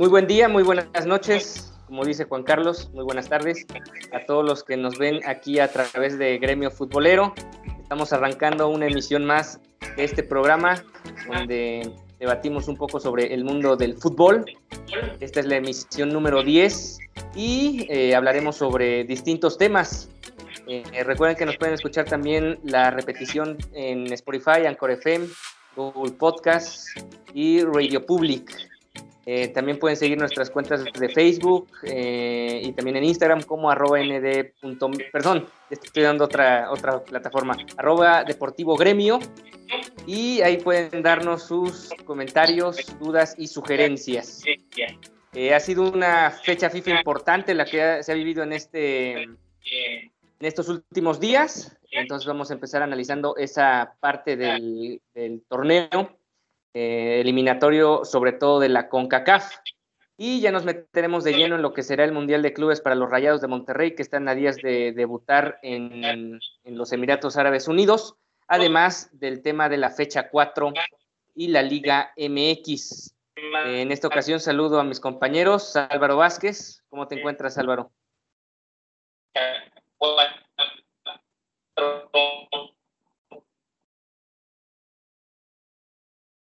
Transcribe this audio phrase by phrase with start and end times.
[0.00, 3.66] Muy buen día, muy buenas noches, como dice Juan Carlos, muy buenas tardes
[4.14, 7.34] a todos los que nos ven aquí a través de Gremio Futbolero.
[7.82, 9.60] Estamos arrancando una emisión más
[9.98, 10.82] de este programa
[11.30, 14.46] donde debatimos un poco sobre el mundo del fútbol.
[15.20, 16.98] Esta es la emisión número 10
[17.34, 20.08] y eh, hablaremos sobre distintos temas.
[20.66, 25.26] Eh, recuerden que nos pueden escuchar también la repetición en Spotify, Anchor FM,
[25.76, 26.88] Google Podcast
[27.34, 28.69] y Radio Public.
[29.26, 33.98] Eh, también pueden seguir nuestras cuentas de Facebook eh, y también en Instagram como arroba
[34.02, 34.52] nd.
[35.12, 39.18] Perdón, estoy dando otra, otra plataforma, arroba deportivo gremio.
[40.06, 44.42] Y ahí pueden darnos sus comentarios, dudas y sugerencias.
[45.32, 49.38] Eh, ha sido una fecha FIFA importante la que se ha vivido en, este, en
[50.40, 51.76] estos últimos días.
[51.92, 56.19] Entonces vamos a empezar analizando esa parte del, del torneo
[56.74, 59.56] eh, eliminatorio, sobre todo de la CONCACAF.
[60.16, 62.94] Y ya nos meteremos de lleno en lo que será el Mundial de Clubes para
[62.94, 68.16] los Rayados de Monterrey, que están a días de debutar en, los Emiratos Árabes Unidos,
[68.46, 70.74] además del tema de la fecha 4
[71.34, 73.14] y la Liga MX.
[73.64, 76.84] en esta ocasión saludo a mis compañeros, Álvaro Vázquez.
[76.90, 77.90] ¿Cómo te encuentras, Álvaro?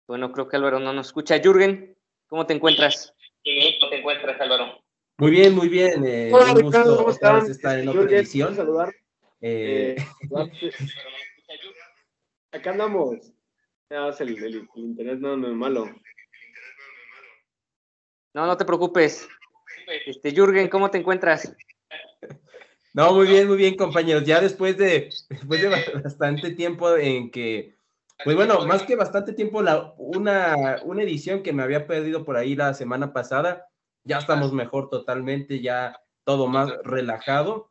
[0.08, 1.38] Bueno, creo que Álvaro no nos escucha.
[1.38, 1.94] Jürgen,
[2.28, 3.14] ¿cómo te encuentras?
[3.44, 4.82] Sí, ¿cómo te encuentras, Álvaro?
[5.18, 6.02] Muy bien, muy bien.
[6.02, 7.50] Eh, Hola, un gusto ¿cómo están?
[7.50, 8.56] estar en otra Jürgen, edición.
[8.56, 8.94] saludar.
[9.42, 9.96] Eh...
[9.98, 10.30] Eh,
[12.52, 13.16] acá andamos.
[13.90, 15.94] El, el, el, internet no, no es malo.
[18.32, 19.28] No, no te preocupes.
[20.06, 21.54] Este, Jürgen, ¿cómo te encuentras?
[22.94, 24.24] No, muy bien, muy bien, compañeros.
[24.24, 25.68] Ya después de, después de
[26.02, 27.77] bastante tiempo en que
[28.24, 32.36] pues bueno, más que bastante tiempo, la, una, una edición que me había perdido por
[32.36, 33.66] ahí la semana pasada,
[34.04, 37.70] ya estamos mejor totalmente, ya todo más relajado.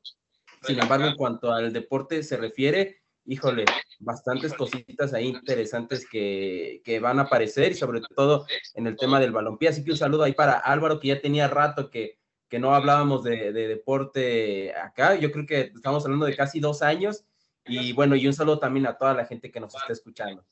[0.63, 3.65] Sin embargo, en cuanto al deporte se refiere, híjole,
[3.99, 9.19] bastantes cositas ahí interesantes que, que, van a aparecer y sobre todo en el tema
[9.19, 9.69] del balompié.
[9.69, 12.17] Así que un saludo ahí para Álvaro, que ya tenía rato que,
[12.49, 15.15] que no hablábamos de, de, deporte acá.
[15.15, 17.25] Yo creo que estamos hablando de casi dos años
[17.67, 20.43] y bueno, y un saludo también a toda la gente que nos está escuchando.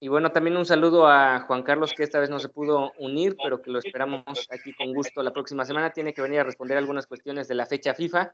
[0.00, 3.36] Y bueno, también un saludo a Juan Carlos, que esta vez no se pudo unir,
[3.42, 5.92] pero que lo esperamos aquí con gusto la próxima semana.
[5.92, 8.32] Tiene que venir a responder algunas cuestiones de la fecha FIFA,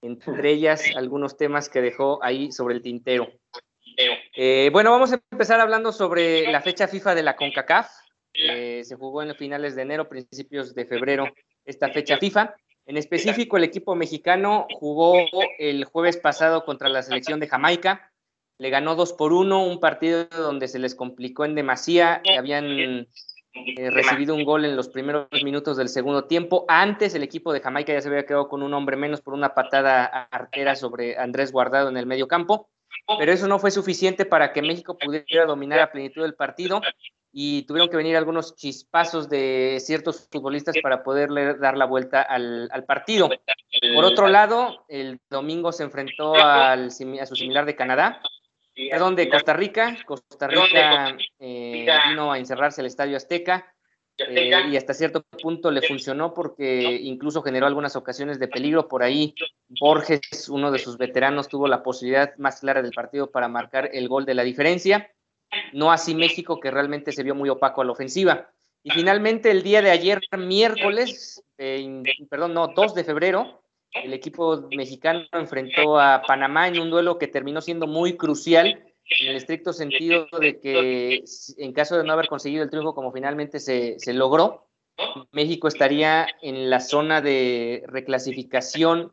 [0.00, 3.32] entre ellas algunos temas que dejó ahí sobre el tintero.
[4.34, 7.90] Eh, bueno, vamos a empezar hablando sobre la fecha FIFA de la CONCACAF.
[8.34, 11.26] Eh, se jugó en finales de enero, principios de febrero,
[11.64, 12.54] esta fecha FIFA.
[12.86, 15.14] En específico, el equipo mexicano jugó
[15.58, 18.12] el jueves pasado contra la selección de Jamaica.
[18.58, 22.22] Le ganó 2 por 1, un partido donde se les complicó en demasía.
[22.36, 22.66] Habían
[23.54, 26.64] eh, recibido un gol en los primeros minutos del segundo tiempo.
[26.68, 29.54] Antes el equipo de Jamaica ya se había quedado con un hombre menos por una
[29.54, 32.68] patada artera sobre Andrés Guardado en el medio campo.
[33.18, 36.80] Pero eso no fue suficiente para que México pudiera dominar a plenitud el partido
[37.32, 42.68] y tuvieron que venir algunos chispazos de ciertos futbolistas para poderle dar la vuelta al,
[42.86, 43.30] partido.
[43.94, 48.20] Por otro lado, el domingo se enfrentó al, a su similar de Canadá,
[48.90, 49.96] perdón, de Costa Rica.
[50.04, 53.66] Costa Rica eh, vino a encerrarse al Estadio Azteca.
[54.18, 58.86] Eh, y hasta cierto punto le funcionó porque incluso generó algunas ocasiones de peligro.
[58.86, 59.34] Por ahí
[59.80, 64.08] Borges, uno de sus veteranos, tuvo la posibilidad más clara del partido para marcar el
[64.08, 65.10] gol de la diferencia
[65.72, 68.50] no así México, que realmente se vio muy opaco a la ofensiva.
[68.82, 71.42] Y finalmente, el día de ayer, miércoles,
[72.28, 73.62] perdón, no, 2 de febrero,
[73.92, 78.84] el equipo mexicano enfrentó a Panamá en un duelo que terminó siendo muy crucial
[79.20, 81.22] en el estricto sentido de que
[81.58, 84.66] en caso de no haber conseguido el triunfo como finalmente se, se logró,
[85.32, 89.12] México estaría en la zona de reclasificación,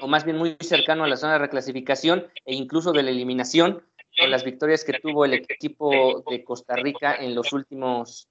[0.00, 3.82] o más bien muy cercano a la zona de reclasificación e incluso de la eliminación,
[4.20, 8.28] con las victorias que tuvo el equipo de Costa Rica en los últimos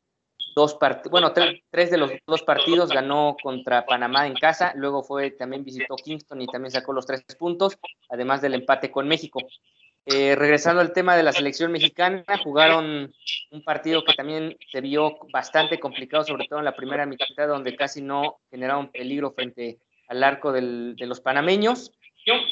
[0.55, 5.31] dos partidos, bueno, tres, de los dos partidos ganó contra Panamá en casa, luego fue,
[5.31, 7.77] también visitó Kingston y también sacó los tres puntos,
[8.09, 9.39] además del empate con México.
[10.05, 13.13] Eh, regresando al tema de la selección mexicana, jugaron
[13.51, 17.75] un partido que también se vio bastante complicado, sobre todo en la primera mitad, donde
[17.75, 21.91] casi no generaron peligro frente al arco de los panameños.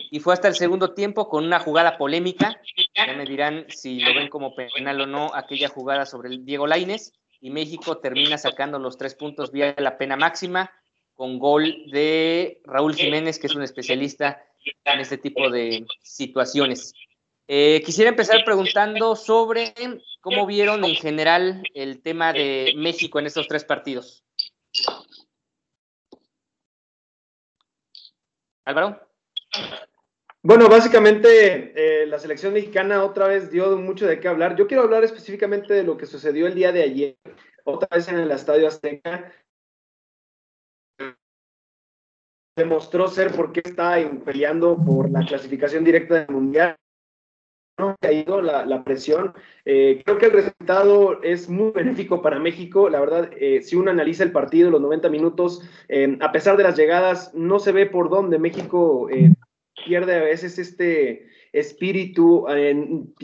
[0.10, 2.60] Y fue hasta el segundo tiempo con una jugada polémica.
[2.96, 6.68] Ya me dirán si lo ven como penal o no, aquella jugada sobre el Diego
[6.68, 7.14] Laines.
[7.40, 10.72] Y México termina sacando los tres puntos vía la pena máxima
[11.14, 14.44] con gol de Raúl Jiménez, que es un especialista
[14.86, 16.94] en este tipo de situaciones.
[17.48, 19.74] Eh, quisiera empezar preguntando sobre
[20.20, 24.24] cómo vieron en general el tema de México en estos tres partidos.
[28.66, 29.07] Álvaro.
[30.48, 34.56] Bueno, básicamente eh, la selección mexicana otra vez dio mucho de qué hablar.
[34.56, 37.18] Yo quiero hablar específicamente de lo que sucedió el día de ayer,
[37.66, 39.30] otra vez en el Estadio Azteca.
[42.56, 46.78] Demostró ser porque está peleando por la clasificación directa del Mundial
[47.78, 49.34] no ha caído la, presión.
[49.66, 52.90] Eh, creo que el resultado es muy benéfico para México.
[52.90, 55.62] La verdad, eh, si uno analiza el partido, los 90 minutos,
[56.22, 59.10] a pesar de las llegadas, no se ve por dónde México
[59.86, 62.46] pierde a veces este espíritu,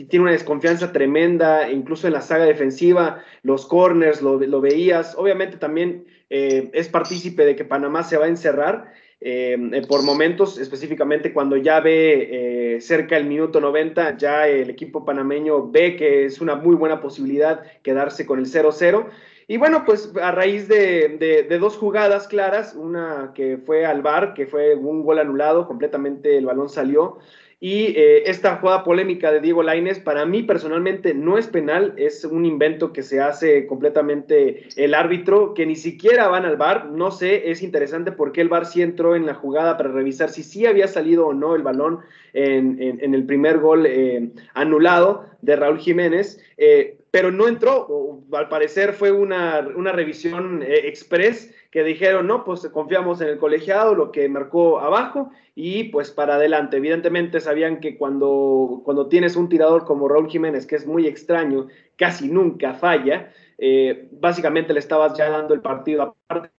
[0.08, 5.14] tiene una desconfianza tremenda, incluso en la saga defensiva, los corners, lo, lo veías.
[5.16, 8.92] Obviamente también es partícipe de que Panamá se va a encerrar.
[9.26, 9.56] Eh,
[9.88, 15.70] por momentos, específicamente cuando ya ve eh, cerca el minuto 90, ya el equipo panameño
[15.70, 19.06] ve que es una muy buena posibilidad quedarse con el 0-0.
[19.46, 24.46] Y bueno, pues a raíz de, dos jugadas claras, una que fue al bar, que
[24.46, 27.18] fue un gol anulado, completamente el balón salió,
[27.60, 32.24] y eh, esta jugada polémica de Diego Laines, para mí personalmente no es penal, es
[32.24, 36.90] un invento que se hace completamente el árbitro, que ni siquiera van al bar.
[36.90, 40.42] No sé, es interesante porque el bar sí entró en la jugada para revisar si
[40.42, 42.00] sí había salido o no el balón
[42.34, 46.38] en, el primer gol eh, anulado de Raúl Jiménez.
[46.58, 52.68] Eh, pero no entró, al parecer fue una, una revisión express que dijeron, no, pues
[52.72, 56.78] confiamos en el colegiado, lo que marcó abajo y pues para adelante.
[56.78, 61.68] Evidentemente sabían que cuando, cuando tienes un tirador como Raúl Jiménez, que es muy extraño,
[61.94, 66.50] casi nunca falla, eh, básicamente le estabas ya dando el partido aparte.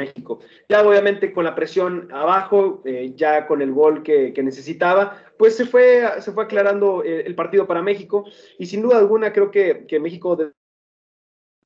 [0.00, 0.40] México.
[0.68, 5.66] Ya obviamente con la presión abajo, eh, ya con el gol que, necesitaba, pues se
[5.66, 8.24] fue, se fue aclarando eh, el partido para México
[8.58, 10.36] y sin duda alguna creo que, que México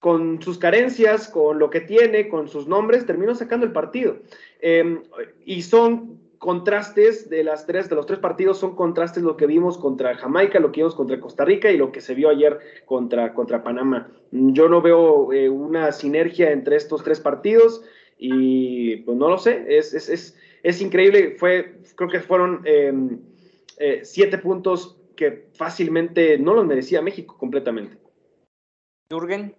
[0.05, 4.19] con sus carencias, con lo que tiene, con sus nombres, terminó sacando el partido.
[4.61, 5.03] Em,
[5.47, 9.79] y son contrastes de las tres, de los tres partidos, son contrastes lo que vimos
[9.79, 13.33] contra Jamaica, lo que vimos contra Costa Rica y lo que se vio ayer contra,
[13.33, 14.11] contra Panamá.
[14.31, 17.83] Yo no veo eh, una sinergia entre estos tres partidos
[18.19, 21.37] y pues no lo sé, es, es, es, increíble.
[21.39, 23.21] Fue, creo que fueron em,
[23.79, 27.99] eh, siete puntos que fácilmente no los merecía México completamente.
[29.11, 29.57] Jürgen.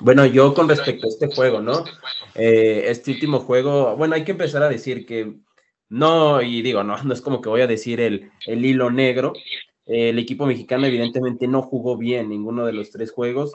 [0.00, 1.84] Bueno, yo con respecto a este juego, ¿no?
[2.34, 5.34] Eh, este último juego, bueno, hay que empezar a decir que
[5.88, 9.32] no, y digo, no, no es como que voy a decir el, el hilo negro.
[9.86, 13.52] el equipo mexicano evidentemente no jugó bien ninguno de los tres juegos.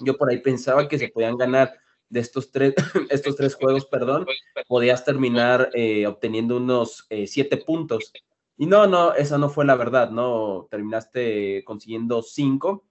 [0.00, 1.78] Yo por ahí pensaba que se podían ganar
[2.08, 2.74] de estos tres,
[3.10, 4.26] estos tres juegos, perdón,
[4.68, 8.12] podías terminar eh, obteniendo unos eh, siete puntos.
[8.56, 10.68] Y no, no, esa no fue la verdad, ¿no?
[10.70, 12.84] Terminaste consiguiendo cinco.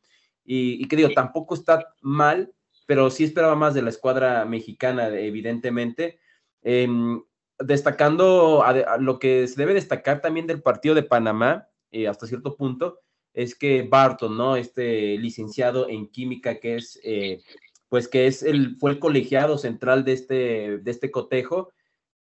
[0.44, 2.51] Y, y que digo, tampoco está mal,
[2.88, 6.20] pero sí esperaba más de la escuadra mexicana, evidentemente.
[6.63, 7.22] Em,
[7.60, 8.63] destacando
[9.00, 13.01] lo que se debe destacar también del partido de Panamá, eh, hasta cierto punto,
[13.41, 14.58] es que Barton, ¿no?
[14.58, 17.41] Este licenciado en química que es, eh,
[17.88, 21.72] pues que es el, fue el colegiado central de este, de este cotejo,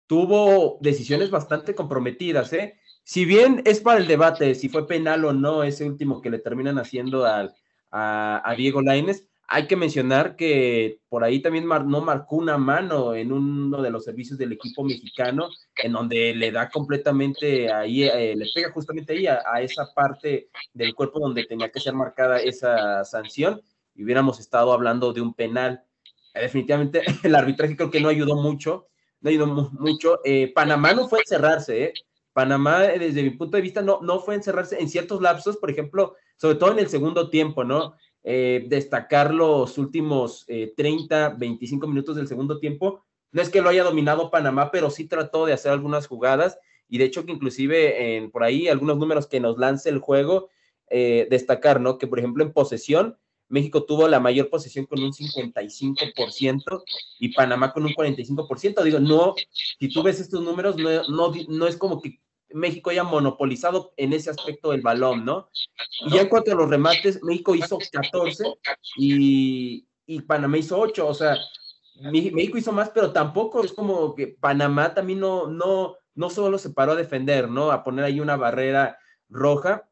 [0.08, 2.78] tuvo decisiones bastante comprometidas, ¿eh?
[3.04, 6.40] Si bien es para el debate si fue penal o no ese último que le
[6.40, 7.54] terminan haciendo a,
[7.92, 13.32] a, Diego Laines, hay que mencionar que por ahí también no marcó una mano en
[13.32, 18.48] uno de los servicios del equipo mexicano, en donde le da completamente ahí, eh, le
[18.54, 23.62] pega justamente ahí a, esa parte del cuerpo donde tenía que ser marcada esa sanción
[23.94, 25.84] y hubiéramos estado hablando de un penal.
[26.34, 28.88] Eh, definitivamente el arbitraje creo que no ayudó mucho,
[29.22, 30.22] no ayudó mucho.
[30.24, 31.94] Eh, Panamá no fue encerrarse, ¿eh?
[32.34, 36.16] Panamá, desde mi punto de vista, no, no fue encerrarse en ciertos lapsos, por ejemplo,
[36.36, 37.96] sobre todo en el segundo tiempo, ¿no?
[38.28, 43.06] Eh, destacar los últimos 30, eh, 25 minutos del segundo tiempo.
[43.32, 46.58] No es que lo haya dominado Panamá, pero sí trató de hacer algunas jugadas
[46.90, 50.50] y de hecho que inclusive por ahí algunos números que nos lance el juego,
[50.90, 51.98] eh, destacar, ¿no?
[51.98, 53.18] Que por ejemplo en posesión,
[53.48, 56.84] México tuvo la mayor posesión con un 55%
[57.20, 58.84] y Panamá con un 45%.
[58.84, 59.36] Digo, no,
[59.80, 64.14] si tú ves estos números, no, no, no es como que México haya monopolizado en
[64.14, 65.50] ese aspecto el balón, ¿no?
[66.06, 68.44] Y ya en cuanto a los remates, México hizo 14
[68.98, 71.38] y, y Panamá hizo 8, o sea,
[72.12, 76.72] México hizo más, pero tampoco es como que Panamá también no, no, no solo se
[76.72, 77.72] paró a defender, ¿no?
[77.72, 78.98] A poner ahí una barrera
[79.30, 79.90] roja.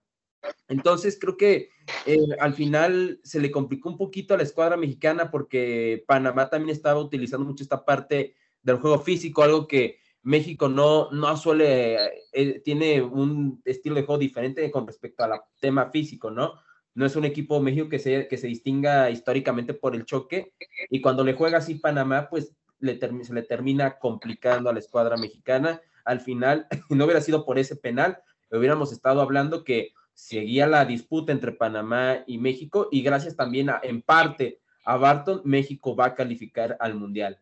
[0.68, 1.70] Entonces creo que
[2.06, 6.76] eh, al final se le complicó un poquito a la escuadra mexicana porque Panamá también
[6.76, 11.98] estaba utilizando mucho esta parte del juego físico, algo que México no, no suele,
[12.32, 16.54] eh, tiene un estilo de juego diferente con respecto al tema físico, ¿no?
[16.96, 20.54] No es un equipo México que se, que se distinga históricamente por el choque
[20.90, 25.18] y cuando le juega así Panamá, pues le se le termina complicando a la escuadra
[25.18, 25.82] mexicana.
[26.06, 28.20] Al final, no hubiera sido por ese penal,
[28.52, 33.80] hubiéramos estado hablando que seguía la disputa entre Panamá y México y gracias también a,
[33.84, 37.40] en parte a Barton, México va a calificar al Mundial.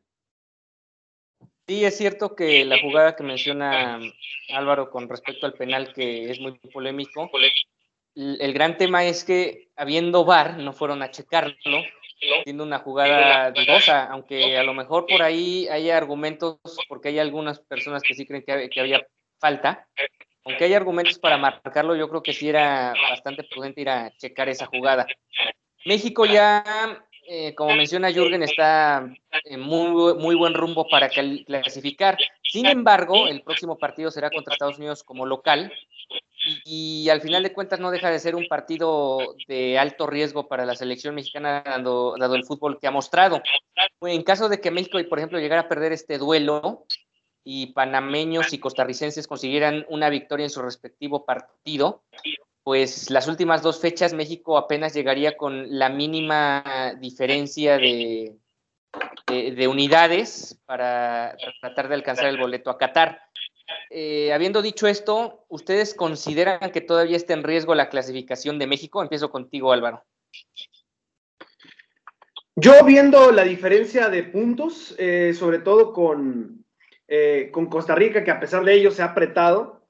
[1.71, 3.97] Sí, es cierto que la jugada que menciona
[4.49, 7.31] Álvaro con respecto al penal, que es muy polémico,
[8.13, 11.55] el gran tema es que habiendo VAR no fueron a checarlo,
[12.43, 16.57] siendo una jugada dudosa, aunque a lo mejor por ahí haya argumentos,
[16.89, 19.07] porque hay algunas personas que sí creen que, que había
[19.39, 19.87] falta,
[20.43, 24.49] aunque hay argumentos para marcarlo, yo creo que sí era bastante prudente ir a checar
[24.49, 25.07] esa jugada.
[25.85, 27.01] México ya,
[27.33, 29.09] eh, como menciona Jürgen, está
[29.45, 32.17] en muy, muy buen rumbo para clasificar.
[32.43, 35.71] Sin embargo, el próximo partido será contra Estados Unidos como local
[36.65, 40.65] y, al final de cuentas no deja de ser un partido de alto riesgo para
[40.65, 43.41] la selección mexicana, dado, dado el fútbol que ha mostrado.
[44.01, 46.85] En caso de que México, por ejemplo, llegara a perder este duelo,
[47.43, 52.03] y panameños y costarricenses consiguieran una victoria en su respectivo partido,
[52.63, 58.37] pues las últimas dos fechas México apenas llegaría con la mínima diferencia de,
[59.27, 63.21] de, unidades para tratar de alcanzar el boleto a Qatar.
[63.89, 69.01] Eh, habiendo dicho esto, ¿ustedes consideran que todavía está en riesgo la clasificación de México?
[69.01, 70.03] Empiezo contigo, Álvaro.
[72.55, 76.65] Yo viendo la diferencia de puntos, eh, sobre todo con,
[77.07, 79.80] eh, con Costa Rica, que a pesar de ello se ha apretado.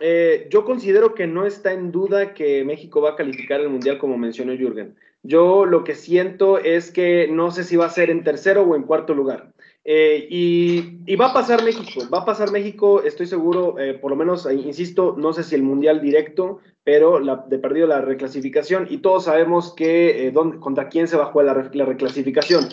[0.00, 3.98] Eh, yo considero que no está en duda que México va a calificar el Mundial,
[3.98, 4.96] como mencionó Jürgen.
[5.22, 8.74] Yo lo que siento es que no sé si va a ser en tercero o
[8.74, 9.52] en cuarto lugar.
[9.84, 14.50] Eh, y, va a pasar México, va a pasar México, estoy seguro, por lo menos,
[14.50, 19.24] insisto, no sé si el Mundial directo, pero la, de perdido la reclasificación y todos
[19.24, 22.68] sabemos que contra quién se jugar la, la reclasificación.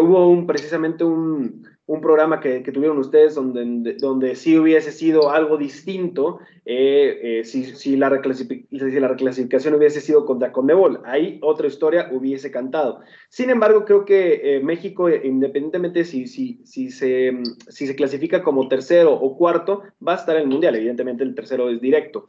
[0.00, 5.56] hubo un, precisamente un, un programa que, tuvieron ustedes donde, donde sí hubiese sido algo
[5.56, 11.00] distinto eh, eh, si, la si, la reclasificación hubiese sido contra Conmebol.
[11.04, 13.00] Ahí otra historia hubiese cantado.
[13.28, 18.68] Sin embargo, creo que eh, México, independientemente si, si, si, se, si se clasifica como
[18.68, 20.76] tercero o cuarto, va a estar en el Mundial.
[20.76, 22.28] Evidentemente el tercero es directo.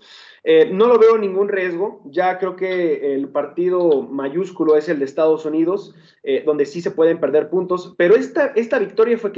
[0.72, 2.01] no lo veo ningún riesgo.
[2.06, 5.94] Ya creo que el partido mayúsculo es el de Estados Unidos,
[6.46, 9.32] donde sí se pueden perder puntos, pero esta, esta victoria fue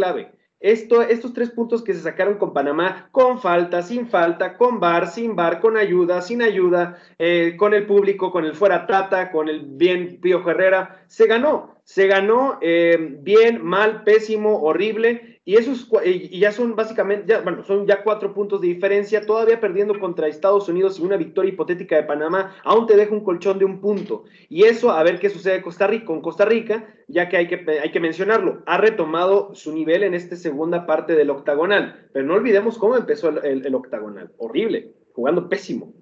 [0.63, 5.10] esto, estos tres puntos que se sacaron con Panamá, con falta, sin falta, con bar,
[5.10, 9.50] sin bar, con ayuda, sin ayuda, eh, con el público, con el fuera Tata, con
[9.50, 15.89] el bien Pío Herrera, se ganó, se ganó eh, bien, mal, pésimo, horrible, y esos
[16.05, 20.69] y ya son básicamente, bueno, son ya cuatro puntos de diferencia, todavía perdiendo contra Estados
[20.69, 24.23] Unidos y una victoria hipotética de Panamá, aún te deja un colchón de un punto.
[24.47, 27.65] Y eso, a ver qué sucede Costa Rica, con Costa Rica, ya que hay, que
[27.81, 32.35] hay que mencionarlo, ha retomado su nivel en esta segunda parte del octagonal, pero no
[32.35, 35.93] olvidemos cómo empezó el octagonal, horrible, jugando pésimo.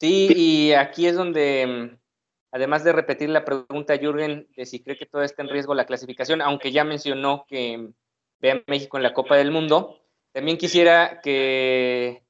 [0.00, 1.97] Sí, y aquí es donde
[2.50, 5.86] además de repetir la pregunta Jürgen de si cree que todo está en riesgo la
[5.86, 7.90] clasificación, aunque ya mencionó que
[8.40, 10.00] ve a México en la Copa del Mundo,
[10.32, 12.22] también quisiera que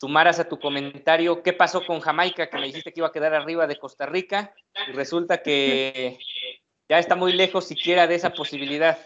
[0.00, 3.34] sumaras a tu comentario qué pasó con Jamaica, que me dijiste que iba a quedar
[3.34, 4.54] arriba de Costa Rica,
[4.88, 6.18] y resulta que
[6.88, 8.98] ya está muy lejos siquiera de esa posibilidad.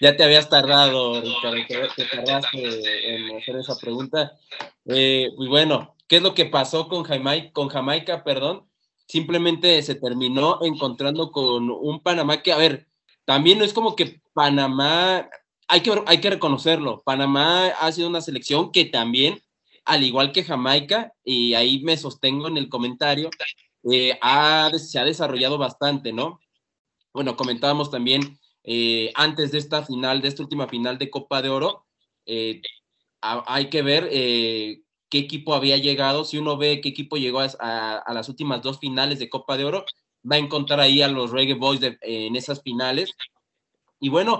[0.00, 4.32] Ya te habías tardado, Ricardo, te tardaste en hacer esa pregunta.
[4.86, 8.24] Eh, pues bueno, ¿Qué es lo que pasó con Jamaica?
[8.24, 8.68] Perdón?
[9.06, 12.88] Simplemente se terminó encontrando con un Panamá que, a ver,
[13.24, 15.30] también no es como que Panamá,
[15.68, 19.40] hay que, hay que reconocerlo, Panamá ha sido una selección que también,
[19.84, 23.30] al igual que Jamaica, y ahí me sostengo en el comentario,
[23.88, 24.18] eh,
[24.78, 26.40] se ha desarrollado bastante, ¿no?
[27.12, 31.48] Bueno, comentábamos también eh, antes de esta final, de esta última final de Copa de
[31.48, 31.86] Oro,
[32.26, 32.62] eh,
[33.20, 36.24] hay que ver qué equipo había llegado.
[36.24, 39.84] Si uno ve qué equipo llegó a, las últimas dos finales de Copa de Oro,
[40.30, 43.10] va a encontrar ahí a los Reggae Boys en esas finales.
[44.00, 44.38] Y bueno,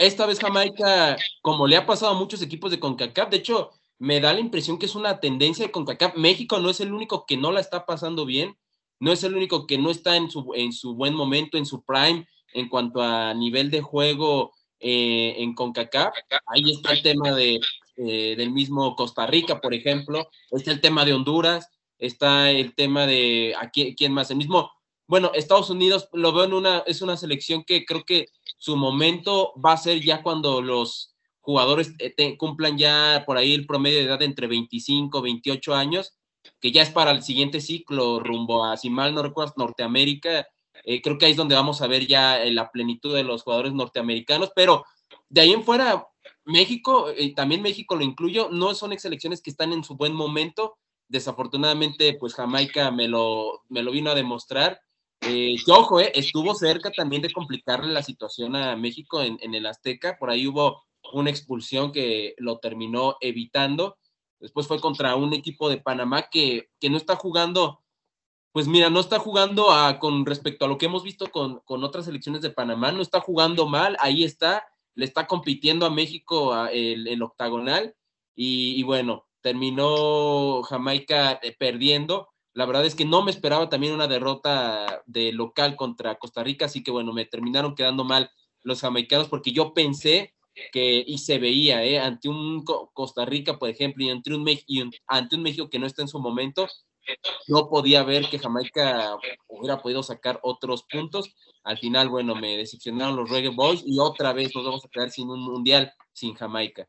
[0.00, 4.18] esta vez Jamaica, como le ha pasado a muchos equipos de CONCACAF, de hecho, me
[4.18, 6.16] da la impresión que es una tendencia de CONCACAF.
[6.16, 8.56] México no es el único que no la está pasando bien,
[8.98, 11.84] no es el único que no está en su, en su buen momento, en su
[11.84, 16.14] prime, en cuanto a nivel de juego eh, en CONCACAF.
[16.46, 17.60] Ahí está el tema de
[18.02, 23.06] eh, del mismo Costa Rica, por ejemplo, está el tema de Honduras, está el tema
[23.06, 24.30] de, aquí, ¿quién más?
[24.30, 24.70] El mismo,
[25.06, 29.52] bueno, Estados Unidos lo veo en una, es una selección que creo que su momento
[29.62, 34.04] va a ser ya cuando los jugadores eh, cumplan ya por ahí el promedio de
[34.04, 36.14] edad entre 25, 28 años,
[36.58, 40.46] que ya es para el siguiente ciclo rumbo a, si mal no recuerdo, Norteamérica.
[40.84, 43.42] Eh, creo que ahí es donde vamos a ver ya eh, la plenitud de los
[43.42, 44.84] jugadores norteamericanos, pero
[45.28, 46.06] de ahí en fuera,
[46.44, 50.76] México, y también México lo incluyo, no son selecciones que están en su buen momento.
[51.08, 54.80] Desafortunadamente, pues Jamaica me lo, me lo vino a demostrar.
[55.22, 59.66] Eh, que ojo, eh, estuvo cerca también de complicarle la situación a México en, el
[59.66, 60.16] Azteca.
[60.18, 60.82] Por ahí hubo
[61.12, 63.98] una expulsión que lo terminó evitando.
[64.38, 67.82] Después fue contra un equipo de Panamá que, que no está jugando,
[68.52, 71.84] pues mira, no está jugando a, con respecto a lo que hemos visto con, con
[71.84, 74.64] otras selecciones de Panamá, no está jugando mal, ahí está,
[74.94, 77.94] le está compitiendo a México el, octagonal
[78.34, 82.28] y, bueno, terminó Jamaica eh, perdiendo.
[82.54, 86.64] La verdad es que no me esperaba también una derrota de local contra Costa Rica,
[86.64, 88.30] así que bueno, me terminaron quedando mal
[88.62, 90.34] los jamaicanos porque yo pensé
[90.72, 91.98] que, y se veía, ¿eh?
[91.98, 95.86] ante un Costa Rica, por ejemplo, y ante un, y ante un México que no
[95.86, 96.66] está en su momento,
[97.48, 99.16] no podía ver que Jamaica
[99.48, 101.34] hubiera podido sacar otros puntos.
[101.64, 105.10] Al final, bueno, me decepcionaron los Reggae Boys y otra vez nos vamos a quedar
[105.10, 106.86] sin un mundial sin Jamaica.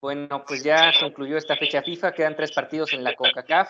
[0.00, 3.68] Bueno, pues ya concluyó esta fecha FIFA, quedan tres partidos en la CONCACAF.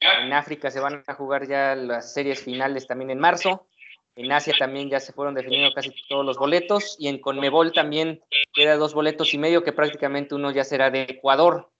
[0.00, 3.68] En África se van a jugar ya las series finales también en marzo.
[4.16, 6.96] En Asia también ya se fueron definiendo casi todos los boletos.
[6.98, 8.20] Y en Conmebol también
[8.52, 11.70] queda dos boletos y medio, que prácticamente uno ya será de Ecuador.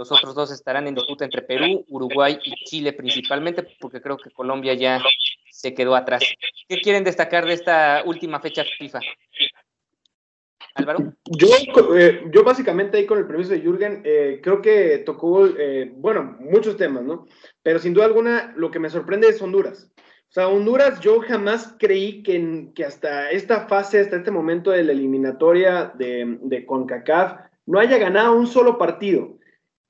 [0.00, 4.30] Los otros dos estarán en disputa entre Perú, Uruguay y Chile principalmente, porque creo que
[4.30, 4.98] Colombia ya
[5.50, 6.22] se quedó atrás.
[6.66, 9.00] ¿Qué quieren destacar de esta última fecha FIFA?
[10.76, 11.12] Álvaro.
[11.26, 11.48] Yo,
[11.94, 16.34] eh, yo básicamente ahí con el permiso de Jürgen, eh, creo que tocó, eh, bueno,
[16.40, 17.26] muchos temas, ¿no?
[17.62, 19.92] Pero sin duda alguna, lo que me sorprende es Honduras.
[19.98, 24.92] O sea, Honduras, yo jamás creí que, hasta esta fase, hasta este momento de la
[24.92, 29.39] eliminatoria de, de CONCACAF, no haya ganado un solo partido.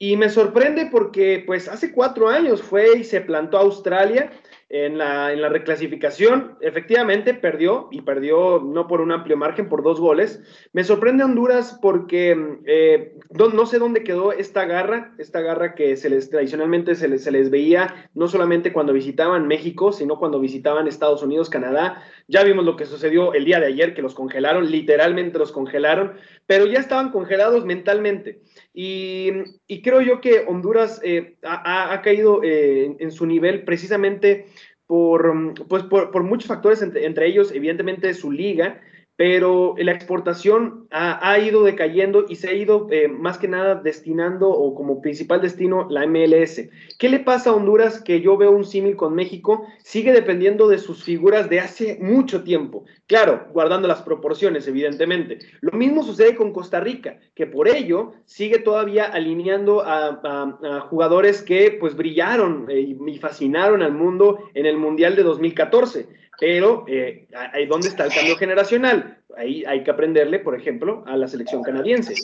[0.03, 4.31] Y me sorprende porque, pues, hace cuatro años fue y se plantó a Australia
[4.71, 9.83] en la, en la, reclasificación, efectivamente perdió y perdió no por un amplio margen, por
[9.83, 10.41] dos goles.
[10.73, 16.09] Me sorprende Honduras porque eh, no, sé dónde quedó esta garra, esta garra que se
[16.09, 21.51] les tradicionalmente se les veía no solamente cuando visitaban México, sino cuando visitaban Estados Unidos,
[21.51, 22.03] Canadá.
[22.29, 26.13] Ya vimos lo que sucedió el día de ayer, que los congelaron, literalmente los congelaron,
[26.47, 28.41] pero ya estaban congelados mentalmente.
[28.73, 34.47] Y, creo yo que Honduras eh, ha, caído eh, en su nivel precisamente
[34.87, 38.81] por, pues por, muchos factores, entre, entre, ellos, evidentemente, su liga,
[39.21, 44.49] pero la exportación ha, ido decayendo y se ha ido eh, más que nada destinando
[44.49, 46.71] o como principal destino la MLS.
[46.99, 49.67] ¿Qué le pasa a Honduras que yo veo un símil con México?
[49.83, 52.87] Sigue dependiendo de sus figuras de hace mucho tiempo.
[53.07, 55.41] Claro, guardando las proporciones, evidentemente.
[55.61, 61.77] Lo mismo sucede con Costa Rica, que por ello sigue todavía alineando a, jugadores que
[61.79, 67.29] pues brillaron eh, y fascinaron al mundo en el Mundial de 2014 pero eh,
[67.69, 69.23] dónde está el cambio generacional.
[69.37, 72.15] Ahí hay que aprenderle, por ejemplo, a la selección canadiense.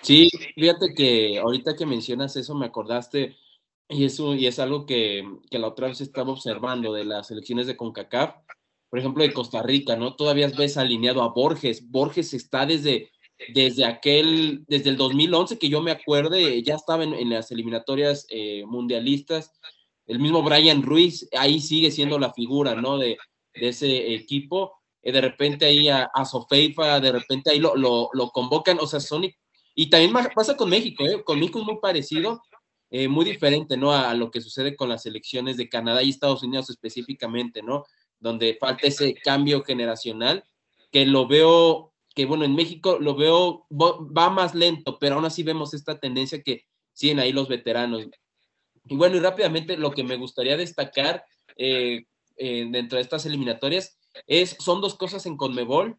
[0.00, 3.36] Sí, fíjate que ahorita que mencionas eso me acordaste,
[3.88, 7.66] y eso y es algo que, que la otra vez estaba observando de las selecciones
[7.66, 8.34] de CONCACAF,
[8.88, 10.16] por ejemplo, de Costa Rica, ¿no?
[10.16, 11.90] Todavía ves alineado a Borges.
[11.90, 13.10] Borges está desde,
[13.52, 18.64] desde aquel, desde el 2011, que yo me acuerde, ya estaba en, las eliminatorias eh,
[18.64, 19.52] mundialistas
[20.06, 22.98] el mismo Brian Ruiz, ahí sigue siendo la figura, ¿no?
[22.98, 23.16] De,
[23.52, 24.74] ese equipo.
[25.02, 29.00] Eh, de repente ahí a, a Sofeifa, de repente ahí lo, lo, convocan, o sea,
[29.00, 29.24] son...
[29.74, 31.22] Y también pasa con México, ¿eh?
[31.24, 32.42] Con México es muy parecido,
[32.90, 33.92] eh, muy diferente, ¿no?
[33.92, 37.84] A, lo que sucede con las selecciones de Canadá y Estados Unidos específicamente, ¿no?
[38.18, 40.44] Donde falta ese cambio generacional,
[40.90, 45.42] que lo veo, que bueno, en México lo veo, va más lento, pero aún así
[45.42, 48.06] vemos esta tendencia que siguen ahí los veteranos.
[48.88, 51.24] Y bueno, y rápidamente lo que me gustaría destacar
[51.56, 52.04] eh,
[52.36, 55.98] eh, dentro de estas eliminatorias es, son dos cosas en Conmebol.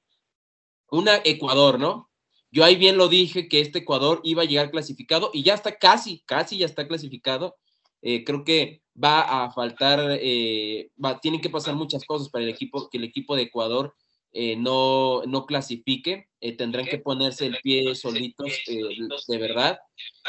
[0.89, 2.09] Una, Ecuador, ¿no?
[2.49, 5.77] Yo ahí bien lo dije que este Ecuador iba a llegar clasificado y ya está
[5.77, 7.57] casi, casi ya está clasificado.
[8.01, 12.89] Eh, creo que va a faltar, va, tienen que pasar muchas cosas para el equipo,
[12.89, 13.93] que el equipo de Ecuador
[14.33, 16.27] no, no clasifique.
[16.39, 18.83] Eh, tendrán que ponerse el pie solitos eh,
[19.27, 19.79] de verdad.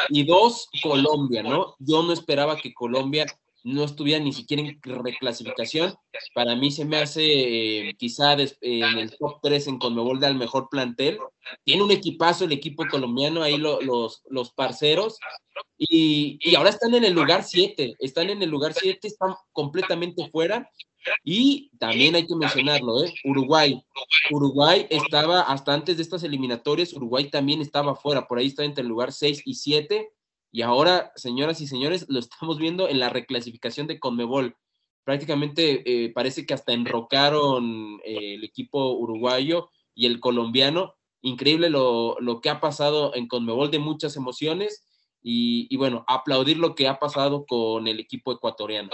[0.08, 1.76] Y dos, Colombia, ¿no?
[1.78, 3.26] Yo no esperaba que Colombia
[3.62, 5.94] no estuviera ni siquiera en reclasificación.
[6.34, 10.68] Para mí se me hace eh, quizá en el top 3 en Conmebol al mejor
[10.70, 11.18] plantel.
[11.64, 15.18] Tiene un equipazo el equipo colombiano, ahí los, los parceros.
[15.76, 20.28] Y, y, ahora están en el lugar 7, están en el lugar 7, están completamente
[20.30, 20.70] fuera.
[21.24, 23.12] Y también hay que mencionarlo, ¿eh?
[23.24, 23.82] Uruguay.
[24.30, 28.82] Uruguay estaba, hasta antes de estas eliminatorias, Uruguay también estaba fuera, por ahí está entre
[28.82, 30.12] el lugar 6 y 7
[30.50, 34.56] y ahora, señoras y señores, lo estamos viendo en la reclasificación de Conmebol.
[35.04, 40.94] Prácticamente eh, parece que hasta enrocaron eh, el equipo uruguayo y el colombiano.
[41.20, 44.84] Increíble lo, que ha pasado en Conmebol de muchas emociones
[45.20, 48.90] y, bueno, aplaudir lo que ha pasado con el equipo ecuatoriano.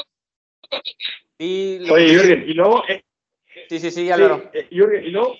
[1.38, 3.04] Y Oye, Jürgen, y luego eh,
[3.68, 4.50] Sí, sí, sí, Álvaro.
[4.52, 4.76] Sí, y
[5.10, 5.36] luego,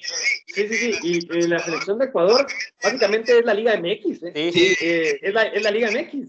[0.46, 2.46] sí, sí, sí, y la selección de Ecuador
[2.82, 4.52] básicamente es la Liga MX, ¿eh?
[4.52, 4.86] Sí, sí.
[4.86, 6.28] Eh, es, la, es, la, Liga MX.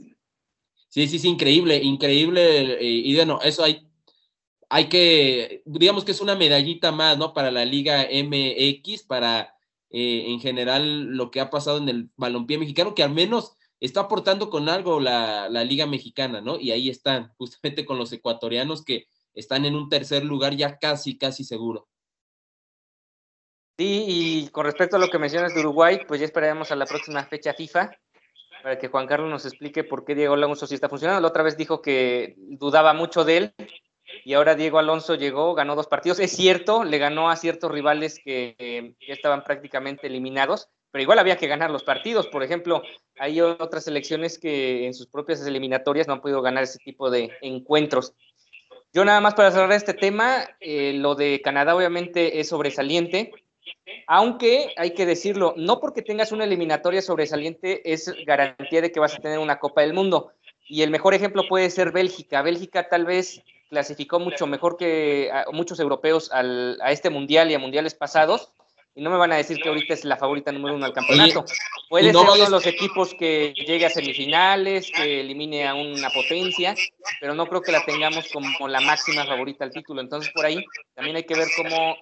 [0.89, 3.87] Sí, sí, sí, increíble, increíble, eh, y bueno, eso hay,
[4.69, 7.33] hay que, digamos que es una medallita más, ¿no?
[7.33, 9.55] Para la Liga MX, para
[9.89, 14.01] eh, en general lo que ha pasado en el balompié mexicano, que al menos está
[14.01, 16.59] aportando con algo la, la Liga Mexicana, ¿no?
[16.59, 21.17] Y ahí están, justamente con los ecuatorianos que están en un tercer lugar ya casi,
[21.17, 21.87] casi seguro.
[23.77, 26.85] Sí, y con respecto a lo que mencionas de Uruguay, pues ya esperaremos a la
[26.85, 27.91] próxima fecha FIFA
[28.63, 31.21] para que Juan Carlos nos explique por qué Diego Alonso sí está funcionando.
[31.21, 33.55] La otra vez dijo que dudaba mucho de él
[34.23, 36.19] y ahora Diego Alonso llegó, ganó dos partidos.
[36.19, 41.35] Es cierto, le ganó a ciertos rivales que ya estaban prácticamente eliminados, pero igual había
[41.35, 42.27] que ganar los partidos.
[42.27, 42.81] Por ejemplo,
[43.19, 47.31] hay otras selecciones que en sus propias eliminatorias no han podido ganar ese tipo de
[47.41, 48.13] encuentros.
[48.93, 53.33] Yo nada más para cerrar este tema, eh, lo de Canadá obviamente es sobresaliente,
[54.07, 59.15] aunque hay que decirlo, no porque tengas una eliminatoria sobresaliente es garantía de que vas
[59.15, 60.31] a tener una Copa del Mundo.
[60.65, 62.41] Y el mejor ejemplo puede ser Bélgica.
[62.41, 67.95] Bélgica tal vez clasificó mucho mejor que muchos europeos a este mundial y a mundiales
[67.95, 68.53] pasados,
[68.95, 71.43] y no me van a decir que ahorita es la favorita número uno al campeonato.
[71.89, 76.73] Puede ser uno de los equipos que llegue a semifinales, que elimine a una potencia,
[77.19, 79.99] pero no creo que la tengamos como la máxima favorita al título.
[79.99, 81.97] Entonces, por ahí también hay que ver cómo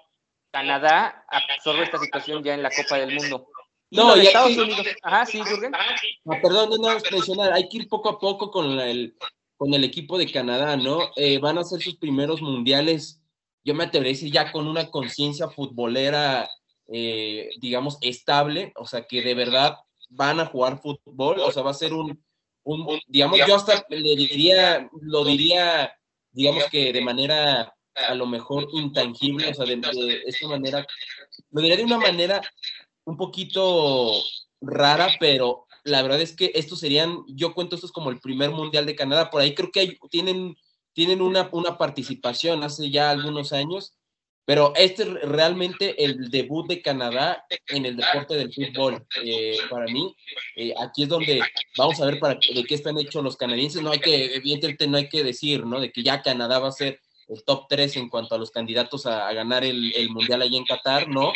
[0.52, 3.48] Canadá absorbe esta situación ya en la Copa del Mundo.
[3.90, 4.86] no, y Estados Unidos.
[5.02, 5.74] Ajá, sí, Jürgen.
[5.74, 9.18] Ah, perdón, no, no, mencionar, hay que ir poco a poco con el,
[9.58, 11.10] con el equipo de Canadá, ¿no?
[11.16, 13.20] Eh, van a ser sus primeros mundiales,
[13.64, 16.48] yo me atrevería a decir ya con una conciencia futbolera
[16.88, 19.78] eh, digamos, estable, o sea, que de verdad
[20.10, 22.24] van a jugar fútbol, o sea, va a ser un,
[22.64, 25.94] un digamos, yo hasta le diría, lo diría,
[26.32, 30.86] digamos que de manera a lo mejor intangible, o sea, de, esta manera,
[31.52, 32.42] lo diría de una manera
[33.06, 34.14] un poquito
[34.62, 38.52] rara, pero la verdad es que estos serían, yo cuento esto es como el primer
[38.52, 40.56] mundial de Canadá, por ahí creo que hay, tienen,
[40.94, 43.94] tienen una, una participación hace ya algunos años
[44.46, 49.06] pero este es realmente el debut de Canadá en el deporte del fútbol.
[49.24, 50.14] Eh, para mí,
[50.58, 51.42] eh, aquí es donde
[51.78, 53.82] vamos a ver para, de qué están hechos los canadienses.
[53.82, 55.80] No hay que, evidentemente, no hay que decir, ¿no?
[55.80, 59.06] De que ya Canadá va a ser el top 3 en cuanto a los candidatos
[59.06, 61.32] a, ganar el, mundial allá en Qatar, ¿no?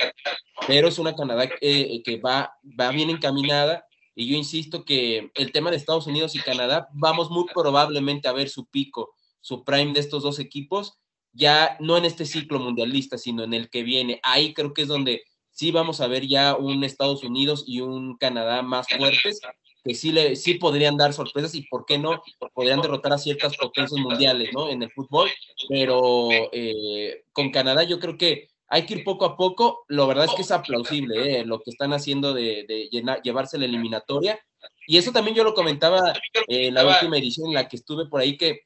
[0.68, 3.86] Pero es una Canadá eh, que va, va bien encaminada.
[4.16, 8.34] Y yo insisto que el tema de Estados Unidos y Canadá, vamos muy probablemente a
[8.34, 10.98] ver su pico, su prime de estos dos equipos
[11.34, 14.20] ya no en este ciclo mundialista, sino en el que viene.
[14.24, 18.18] Ahí creo que es donde sí vamos a ver ya un Estados Unidos y un
[18.18, 19.40] Canadá más fuertes,
[19.84, 22.22] que sí, le, sí podrían dar sorpresas y, ¿por qué no?
[22.54, 24.70] Podrían derrotar a ciertas potencias mundiales, ¿no?
[24.70, 25.30] En el fútbol,
[25.70, 29.86] pero eh, con Canadá yo creo que hay que ir poco a poco.
[29.88, 31.46] Lo verdad es que es aplausible ¿eh?
[31.46, 32.90] lo que están haciendo de,
[33.24, 34.40] llevarse la eliminatoria.
[34.86, 36.14] Y eso también yo lo comentaba
[36.48, 38.62] en la última edición en la que estuve por ahí, que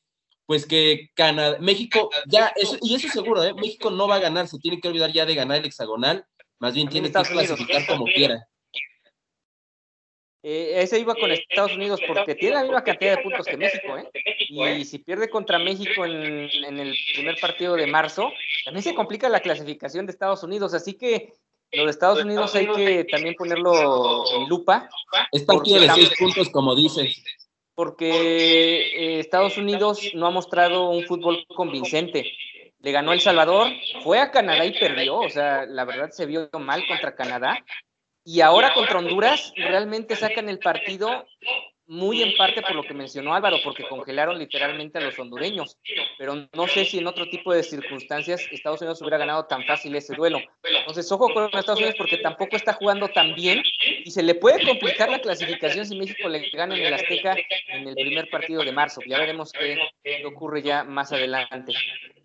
[0.51, 3.53] pues que Canadá, México, ya, eso, y eso seguro, ¿eh?
[3.53, 6.25] México no va a ganar, se tiene que olvidar ya de ganar el hexagonal,
[6.59, 8.45] más bien tiene que clasificar como quiera.
[10.43, 13.97] Eh, ese iba con Estados Unidos porque tiene la misma cantidad de puntos que México,
[13.97, 14.09] ¿eh?
[14.49, 18.29] Y si pierde contra México en, en, el primer partido de marzo,
[18.65, 20.73] también se complica la clasificación de Estados Unidos.
[20.73, 21.31] Así que
[21.71, 24.89] lo de Estados Unidos hay que también ponerlo en lupa.
[25.31, 27.23] Es partido de seis puntos, como dices
[27.81, 32.31] porque eh, Estados Unidos no ha mostrado un fútbol convincente.
[32.79, 33.69] Le ganó El Salvador,
[34.03, 37.57] fue a Canadá y perdió, o sea, la verdad se vio mal contra Canadá.
[38.23, 41.25] Y ahora contra Honduras realmente sacan el partido
[41.91, 45.77] muy en parte por lo que mencionó Álvaro, porque congelaron literalmente a los hondureños,
[46.17, 49.93] pero no sé si en otro tipo de circunstancias Estados Unidos hubiera ganado tan fácil
[49.97, 50.39] ese duelo.
[50.63, 53.61] Entonces, ojo con Estados Unidos porque tampoco está jugando tan bien
[54.05, 57.35] y se le puede complicar la clasificación si México le gana en el Azteca
[57.67, 59.01] en el primer partido de marzo.
[59.05, 59.77] Ya veremos qué,
[60.25, 61.73] ocurre ya más adelante.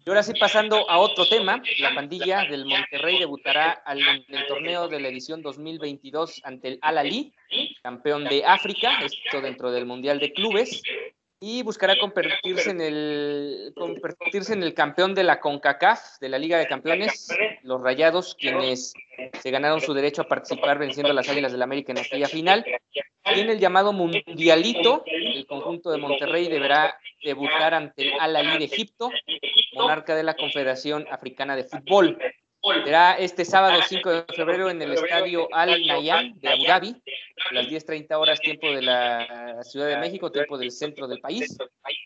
[0.07, 4.87] Y ahora sí, pasando a otro tema, la pandilla del Monterrey debutará en el torneo
[4.87, 7.35] de la edición 2022 ante el Al-Ali,
[7.83, 10.81] campeón de África, esto dentro del Mundial de Clubes
[11.41, 16.59] y buscará convertirse en el convertirse en el campeón de la CONCACAF, de la Liga
[16.59, 17.29] de Campeones,
[17.63, 18.95] los Rayados, quienes
[19.41, 22.65] se ganaron su derecho a participar venciendo a las Águilas del América en aquella final.
[23.27, 29.11] En el llamado Mundialito, el conjunto de Monterrey deberá debutar ante el Al-Ali de Egipto,
[29.75, 32.19] monarca de la Confederación Africana de Fútbol.
[32.85, 36.97] Será este sábado 5 de febrero en el estadio Al Nayan de Abu Dhabi,
[37.51, 41.57] a las 10.30 horas tiempo de la Ciudad de México, tiempo del centro del país.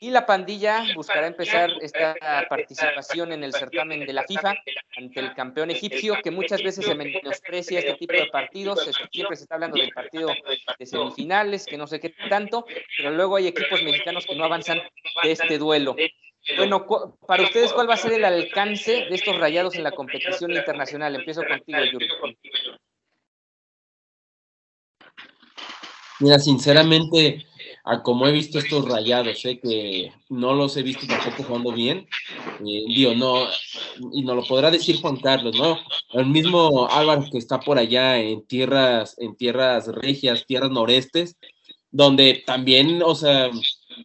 [0.00, 2.14] Y la pandilla buscará empezar esta
[2.50, 4.54] participación en el certamen de la FIFA
[4.96, 8.86] ante el campeón egipcio, que muchas veces se menosprecia este tipo de partidos.
[9.10, 10.30] Siempre se está hablando del partido
[10.78, 12.66] de semifinales, que no sé qué tanto,
[12.98, 14.82] pero luego hay equipos mexicanos que no avanzan
[15.22, 15.96] de este duelo.
[16.56, 16.86] Bueno,
[17.26, 21.14] para ustedes, ¿cuál va a ser el alcance de estos rayados en la competición internacional?
[21.14, 22.08] Empiezo contigo, Yuri.
[26.20, 27.46] Mira, sinceramente,
[27.84, 32.06] a como he visto estos rayados, sé que no los he visto tampoco jugando bien.
[32.60, 33.46] Eh, digo, no,
[34.12, 35.78] y no lo podrá decir Juan Carlos, ¿no?
[36.12, 41.36] El mismo Álvaro que está por allá en tierras, en tierras regias, tierras norestes,
[41.90, 43.50] donde también, o sea,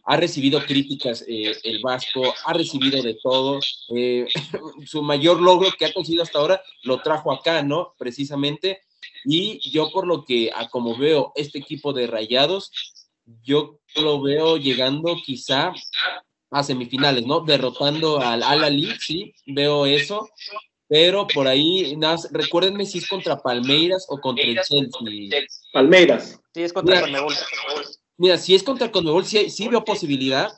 [0.04, 3.60] ha recibido críticas eh, el Vasco, ha recibido de todo.
[3.94, 4.26] Eh,
[4.86, 7.94] su mayor logro que ha conseguido hasta ahora lo trajo acá, ¿no?
[7.98, 8.82] Precisamente.
[9.24, 12.70] Y yo por lo que, a como veo este equipo de Rayados,
[13.42, 15.72] yo lo veo llegando quizá
[16.50, 17.40] a semifinales, ¿no?
[17.40, 20.28] Derrotando al Al-Ali, sí, veo eso.
[20.88, 25.46] Pero por ahí, nada, recuérdenme si es contra Palmeiras o contra el Chelsea.
[25.72, 26.40] Palmeiras.
[26.54, 27.44] Sí, es contra Palmeiras.
[28.18, 30.50] Mira, si es contra Conmebol, sí, sí veo posibilidad.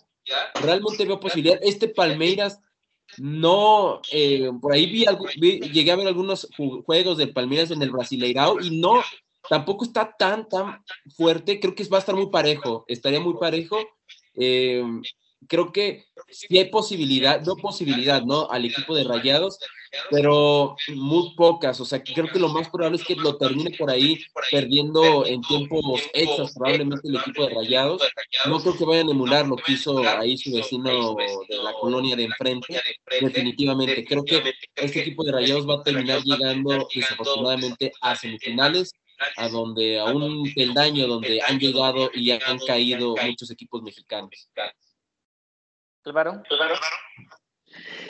[0.61, 1.59] Realmente veo posibilidad.
[1.62, 2.61] Este Palmeiras
[3.16, 6.49] no, eh, por ahí vi, llegué a ver algunos
[6.85, 9.03] juegos del Palmeiras en el Brasileirao y no,
[9.49, 10.85] tampoco está tan, tan
[11.16, 11.59] fuerte.
[11.59, 13.79] Creo que va a estar muy parejo, estaría muy parejo.
[14.35, 14.85] Eh,
[15.49, 18.51] creo que sí hay posibilidad, no posibilidad, ¿no?
[18.51, 19.59] Al equipo de Rayados,
[20.11, 21.81] pero muy pocas.
[21.81, 24.18] O sea, creo que lo más probable es que lo termine por ahí
[24.51, 28.03] perdiendo en tiempos extras, probablemente el equipo de Rayados.
[28.46, 31.16] No creo que vayan a emular lo que hizo ahí su vecino
[31.48, 32.81] de la colonia de enfrente.
[33.20, 38.92] Definitivamente, creo que este equipo de Rayados va a terminar llegando desafortunadamente a semifinales
[39.37, 44.48] a donde a un peldaño donde han llegado y han caído muchos equipos mexicanos.
[46.05, 46.42] Álvaro.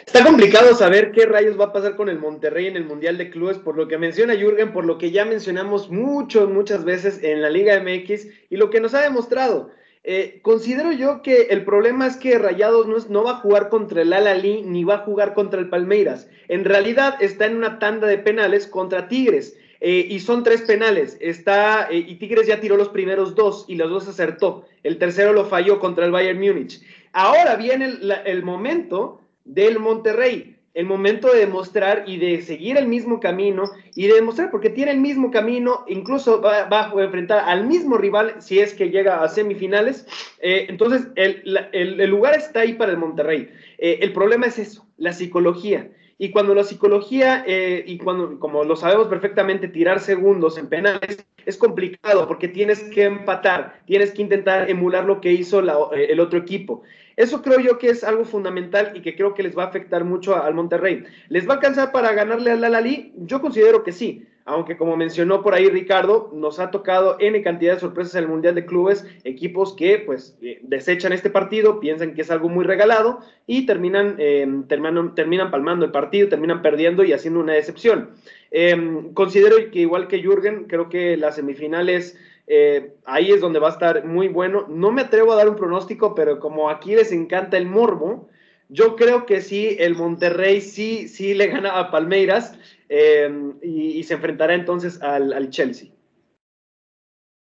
[0.07, 3.31] Está complicado saber qué rayos va a pasar con el Monterrey en el Mundial de
[3.31, 7.43] Clubes, por lo que menciona Jürgen, por lo que ya mencionamos mucho, muchas veces en
[7.43, 9.71] la Liga MX y lo que nos ha demostrado.
[10.05, 14.03] Eh, considero yo que el problema es que Rayados no, no va a jugar contra
[14.03, 16.29] el Al-Ali ni va a jugar contra el Palmeiras.
[16.49, 19.57] En realidad está en una tanda de penales contra Tigres.
[19.81, 21.17] Eh, y son tres penales.
[21.21, 24.65] Está, eh, y Tigres ya tiró los primeros dos y los dos acertó.
[24.83, 26.81] El tercero lo falló contra el Bayern Múnich.
[27.13, 33.19] Ahora viene el, momento del Monterrey, el momento de demostrar y de seguir el mismo
[33.19, 33.65] camino
[33.97, 38.37] y de demostrar, porque tiene el mismo camino, incluso va, a enfrentar al mismo rival
[38.39, 40.07] si es que llega a semifinales.
[40.41, 43.49] Eh, entonces, el, lugar está ahí para el Monterrey.
[43.79, 45.91] Eh, el problema es eso, la psicología.
[46.17, 51.25] Y cuando la psicología, eh, y cuando, como lo sabemos perfectamente, tirar segundos en penales
[51.47, 56.39] es complicado porque tienes que empatar, tienes que intentar emular lo que hizo el otro
[56.39, 56.83] equipo.
[57.19, 60.05] Eso creo yo que es algo fundamental y que creo que les va a afectar
[60.05, 61.05] mucho al Monterrey.
[61.29, 63.13] ¿Les va a alcanzar para ganarle al Lalali?
[63.17, 67.75] Yo considero que sí aunque como mencionó por ahí Ricardo, nos ha tocado N cantidad
[67.75, 72.15] de sorpresas en el Mundial de Clubes, equipos que pues eh, desechan este partido, piensan
[72.15, 77.05] que es algo muy regalado y terminan, em, terminan, terminan, palmando el partido, terminan perdiendo
[77.05, 78.11] y haciendo una decepción.
[78.51, 82.19] Em, considero que igual que Jürgen, creo que las semifinales...
[82.49, 84.67] Eh, ahí es donde va a estar muy bueno.
[84.69, 88.29] No me atrevo a dar un pronóstico, pero como aquí les encanta el morbo,
[88.69, 92.59] yo creo que sí, el Monterrey sí, sí le gana a Palmeiras
[92.89, 95.91] Em, y, se enfrentará entonces al, Chelsea.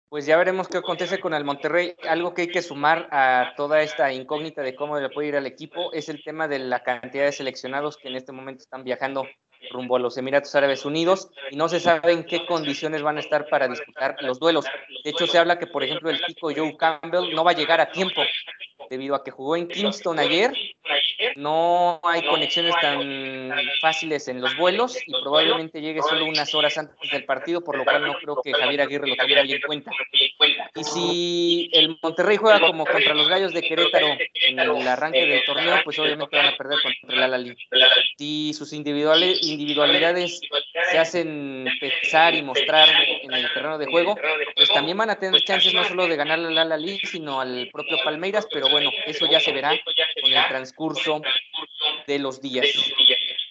[0.09, 1.95] Pues ya veremos qué acontece con el Monterrey.
[2.07, 5.45] Algo que hay que sumar a toda esta incógnita de cómo le puede ir al
[5.45, 9.27] equipo es el tema de la cantidad de seleccionados que en este momento están viajando
[9.71, 13.19] rumbo a los Emiratos Árabes Unidos y no se sabe en qué condiciones van a
[13.19, 14.65] estar para disputar los duelos.
[15.03, 17.81] De hecho, se habla que, por ejemplo, el pico Joe Campbell no va a llegar
[17.81, 18.21] a tiempo
[18.89, 20.53] debido a que jugó en Kingston ayer.
[21.35, 27.11] No hay conexiones tan fáciles en los vuelos y probablemente llegue solo unas horas antes
[27.11, 29.91] del partido, por lo cual no creo que Javier Aguirre lo tuviera bien en cuenta.
[30.75, 34.07] Y si el Monterrey juega como contra los Gallos de Querétaro
[34.47, 37.55] en el arranque del torneo, pues obviamente van a perder contra el Alali.
[38.17, 40.39] Si sus individualidades
[40.89, 42.89] se hacen pesar y mostrar
[43.21, 44.17] en el terreno de juego,
[44.55, 47.97] pues también van a tener chances no solo de ganar al Alali, sino al propio
[48.03, 49.71] Palmeiras, pero bueno, eso ya se verá
[50.21, 51.21] con el transcurso
[52.07, 52.67] de los días.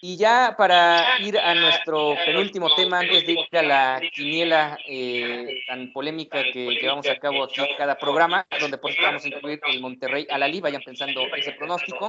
[0.00, 5.62] Y ya para ir a nuestro penúltimo tema, antes de ir a la quiniela eh,
[5.66, 9.60] tan polémica que llevamos a cabo aquí cada programa, donde por eso vamos a incluir
[9.68, 12.08] el Monterrey a la Liga, vayan pensando ese pronóstico.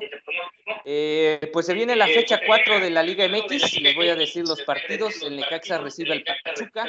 [0.86, 4.48] Eh, pues se viene la fecha 4 de la Liga MX, les voy a decir
[4.48, 5.22] los partidos.
[5.22, 6.86] El Necaxa recibe al Pachuca,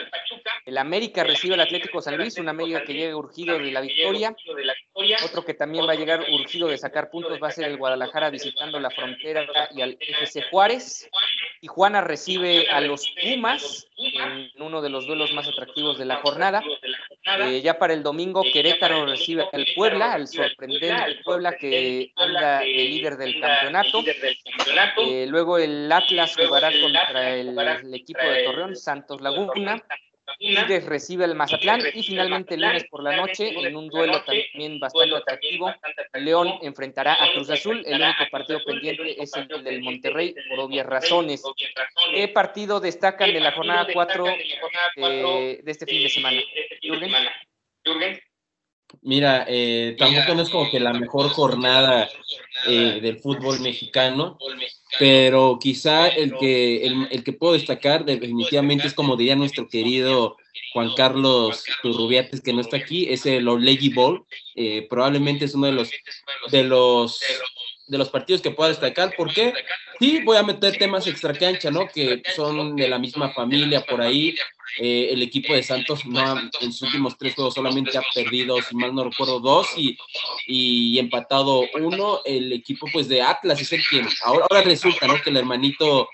[0.67, 4.35] el América recibe al Atlético San Luis, un América que llega urgido de la victoria.
[5.25, 8.31] Otro que también va a llegar urgido de sacar puntos va a ser el Guadalajara
[8.31, 10.90] visitando la frontera y al FC Juárez.
[11.61, 16.63] Tijuana recibe a los Pumas en uno de los duelos más atractivos de la jornada.
[17.41, 22.67] Eh, ya para el domingo, Querétaro recibe al Puebla, al sorprendente Puebla que anda de
[22.67, 24.03] líder del campeonato.
[24.99, 29.83] Eh, luego el Atlas jugará contra el equipo de Torreón, Santos Laguna.
[30.51, 34.79] Tigres recibe al Mazatlán y finalmente el lunes por la noche, en un duelo también
[34.79, 35.73] bastante atractivo,
[36.15, 37.83] León enfrentará a Cruz Azul.
[37.87, 41.43] El único partido pendiente es el del Monterrey, por obvias razones.
[42.15, 46.41] ¿Qué partido destacan de la jornada 4 de, este fin de semana?
[47.85, 48.21] Jürgen.
[49.03, 52.09] Mira, eh, tampoco no es como que la mejor jornada
[52.67, 54.37] eh, del fútbol mexicano,
[54.99, 60.37] pero quizá el que, el, que puedo destacar definitivamente es como diría nuestro querido
[60.73, 65.67] Juan Carlos Turrubiates, que no está aquí, es el Orlegi Bowl, eh, probablemente es uno
[65.67, 65.91] de los,
[66.51, 67.21] de los
[67.91, 69.13] de los partidos que pueda destacar.
[69.17, 69.53] ¿Por qué?
[69.99, 71.89] Sí, voy a meter temas extracancha, ¿no?
[71.89, 74.35] Que son de la misma familia por ahí.
[74.79, 78.77] Eh, el equipo de Santos no en sus últimos tres juegos solamente ha perdido, si
[78.77, 79.99] mal no recuerdo, dos y,
[80.47, 82.21] y empatado uno.
[82.25, 85.21] El equipo pues de Atlas es el que ahora, ahora resulta, ¿no?
[85.21, 86.09] Que el hermanito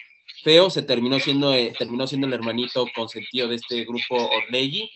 [0.47, 4.89] feo se terminó siendo, eh, terminó siendo el hermanito consentido de este grupo Orlegi.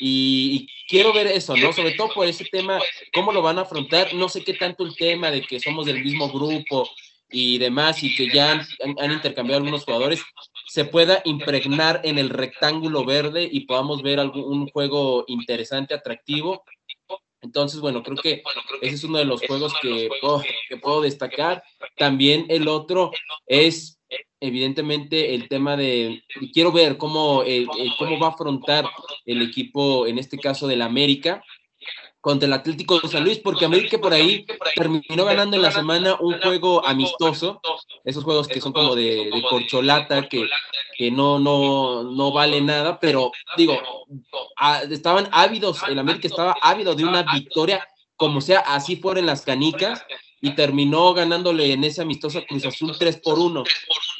[0.00, 1.72] Y, quiero ver eso, ¿no?
[1.72, 2.80] Sobre todo por ese tema,
[3.14, 4.12] cómo lo van a afrontar.
[4.14, 6.88] No sé qué tanto el tema de que somos del mismo grupo
[7.30, 8.66] y demás y que ya
[8.98, 10.20] han, intercambiado algunos jugadores,
[10.66, 16.64] se pueda impregnar en el rectángulo verde y podamos ver algún, juego interesante, atractivo.
[17.40, 18.42] Entonces, bueno, creo que
[18.82, 20.08] ese es uno de los juegos que
[20.68, 21.62] que puedo destacar.
[21.96, 23.12] También el otro
[23.46, 23.97] es
[24.40, 26.22] evidentemente el tema de,
[26.52, 28.84] quiero ver cómo, eh, eh, cómo va a afrontar
[29.26, 31.42] el equipo, en este caso del América,
[32.20, 36.16] contra el Atlético de San Luis, porque América por ahí terminó ganando en la semana
[36.20, 37.60] un juego amistoso,
[38.04, 40.48] esos juegos que son como de, corcholata, que,
[40.96, 43.80] que no, no, no vale nada, pero digo,
[44.90, 50.04] estaban ávidos, el América estaba ávido de una victoria, como sea, así fueron las canicas,
[50.40, 53.64] y terminó ganándole en ese amistoso Cruz Azul 3 por 1.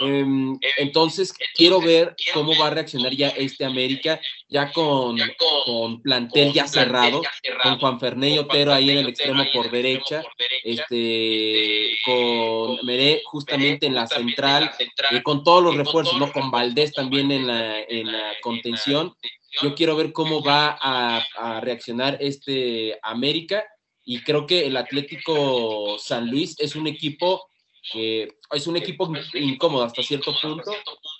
[0.01, 5.19] Em, entonces, quiero ver cómo va a reaccionar ya este América, ya con,
[5.67, 7.23] con plantel ya cerrado,
[7.63, 10.23] con Juan Fernández Otero ahí en el extremo por derecha,
[10.65, 14.73] este, con Meré justamente en la central,
[15.11, 16.33] y con todos los refuerzos, ¿no?
[16.33, 19.15] Con Valdés también en la, en la contención.
[19.63, 23.65] Yo quiero ver cómo va a, a reaccionar este América
[24.11, 27.47] y creo que el Atlético San Luis es un equipo
[27.93, 30.71] que es un equipo incómodo hasta cierto punto,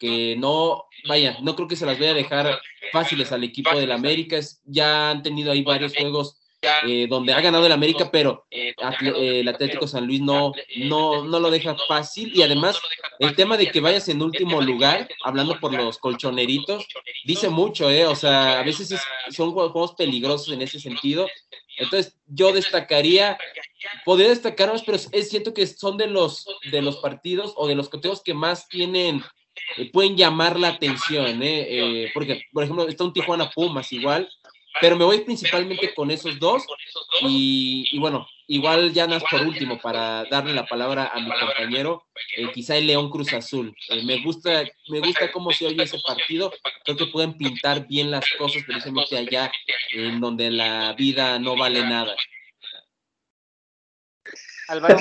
[0.01, 2.59] que no, vaya, no creo que se las vaya a dejar
[2.91, 7.67] fáciles al equipo del América, ya han tenido ahí varios juegos eh, donde ha ganado
[7.67, 12.33] el América, pero eh, el Atlético San Luis no, no, no lo deja fácil.
[12.35, 12.81] Y además,
[13.21, 16.89] el tema de que vayas en último lugar, hablando por los colchoneritos,
[17.25, 18.07] dice mucho, ¿eh?
[18.07, 21.29] O sea, a veces son juegos peligrosos en ese sentido.
[21.77, 23.39] Entonces, yo destacaría,
[24.05, 27.77] podría destacar más, pero es, siento que son de los, de los partidos o de
[27.77, 29.23] los coteos que más tienen,
[29.77, 32.11] eh, pueden llamar la atención, ¿eh?
[32.13, 34.29] Porque, por ejemplo, está un Tijuana Pumas igual,
[34.81, 36.65] pero me voy principalmente con esos dos.
[37.23, 42.07] Y, bueno, igual ya más por último, para darle la palabra a mi compañero,
[42.37, 43.75] eh, quizá el León Cruz Azul.
[43.89, 46.53] Eh, me, gusta, me gusta cómo se oye ese partido.
[46.85, 49.51] Creo que pueden pintar bien las cosas precisamente allá,
[49.93, 52.15] en donde la vida no vale nada.
[54.69, 54.99] Álvaro.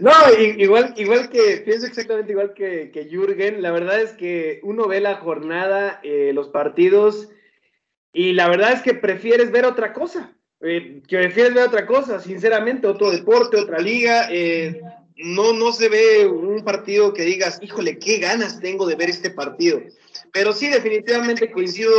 [0.00, 3.62] No, igual, igual que, pienso exactamente igual que, que Jürgen.
[3.62, 7.28] La verdad es que uno ve la jornada, eh, los partidos,
[8.12, 10.36] y la verdad es que prefieres ver otra cosa.
[10.60, 14.28] Eh, que prefieres ver otra cosa, sinceramente, otro deporte, otra liga.
[14.30, 14.80] Eh,
[15.16, 19.30] no, no se ve un partido que digas, híjole, qué ganas tengo de ver este
[19.30, 19.80] partido.
[20.34, 21.92] Pero sí, definitivamente coincido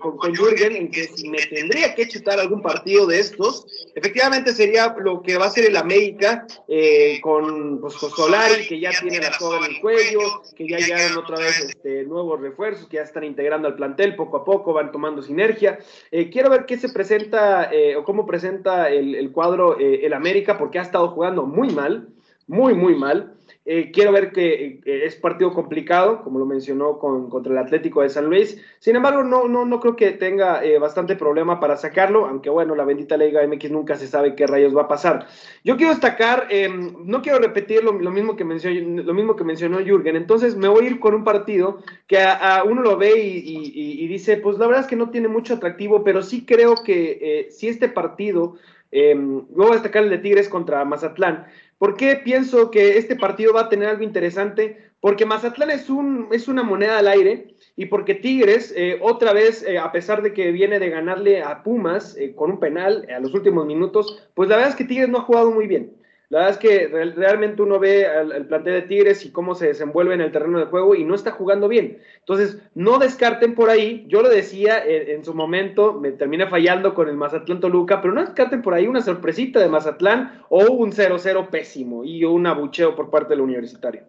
[0.00, 4.54] con, con, Jürgen en que si me tendría que chutar algún partido de estos, efectivamente
[4.54, 9.18] sería lo que va a ser el América eh, con, pues, Solari, que ya tiene
[9.18, 13.02] la soga en el cuello, que ya llegaron otra vez este, nuevos refuerzos, que ya
[13.02, 15.78] están integrando al plantel poco a poco, van tomando sinergia.
[16.10, 20.56] Eh, quiero ver qué se presenta eh, o cómo presenta el, el cuadro el América,
[20.56, 22.08] porque ha estado jugando muy mal,
[22.46, 23.37] muy, muy mal.
[23.70, 28.08] Eh, quiero ver que es partido complicado, como lo mencionó con, contra el Atlético de
[28.08, 28.58] San Luis.
[28.78, 32.74] Sin embargo, no, no, no creo que tenga eh, bastante problema para sacarlo, aunque bueno,
[32.74, 35.26] la bendita Liga MX nunca se sabe qué rayos va a pasar.
[35.64, 39.80] Yo quiero destacar, em, no quiero repetir lo, mismo que mencionó, lo mismo que mencionó
[39.80, 44.08] Jürgen, entonces me voy a ir con un partido que a, uno lo ve y,
[44.08, 47.50] dice, pues la verdad es que no tiene mucho atractivo, pero sí creo que eh,
[47.50, 48.54] si este partido,
[48.90, 51.46] eh, a destacar el de Tigres contra Mazatlán,
[51.78, 54.78] ¿Por qué pienso que este partido va a tener algo interesante?
[55.00, 59.62] Porque Mazatlán es, un, es una moneda al aire y porque Tigres, eh, otra vez,
[59.62, 63.20] eh, a pesar de que viene de ganarle a Pumas eh, con un penal a
[63.20, 65.92] los últimos minutos, pues la verdad es que Tigres no ha jugado muy bien.
[66.30, 70.12] La verdad es que realmente uno ve el plantel de Tigres y cómo se desenvuelve
[70.12, 72.02] en el terreno de juego y no está jugando bien.
[72.18, 77.08] Entonces, no descarten por ahí, yo lo decía en, su momento, me termina fallando con
[77.08, 81.48] el Mazatlán Toluca, pero no descarten por ahí una sorpresita de Mazatlán o un 0-0
[81.48, 84.02] pésimo y un abucheo por parte del universitario.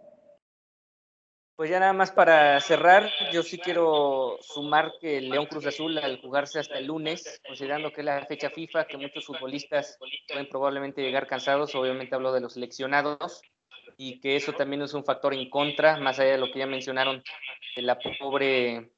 [1.60, 5.98] Pues ya nada más para cerrar, yo sí quiero sumar que el León Cruz Azul
[5.98, 9.98] al jugarse hasta el lunes, considerando que es la fecha FIFA, que muchos futbolistas
[10.30, 13.42] pueden probablemente llegar cansados, obviamente hablo de los seleccionados,
[13.98, 16.66] y que eso también es un factor en contra, más allá de lo que ya
[16.66, 17.22] mencionaron,
[17.76, 18.92] de la pobre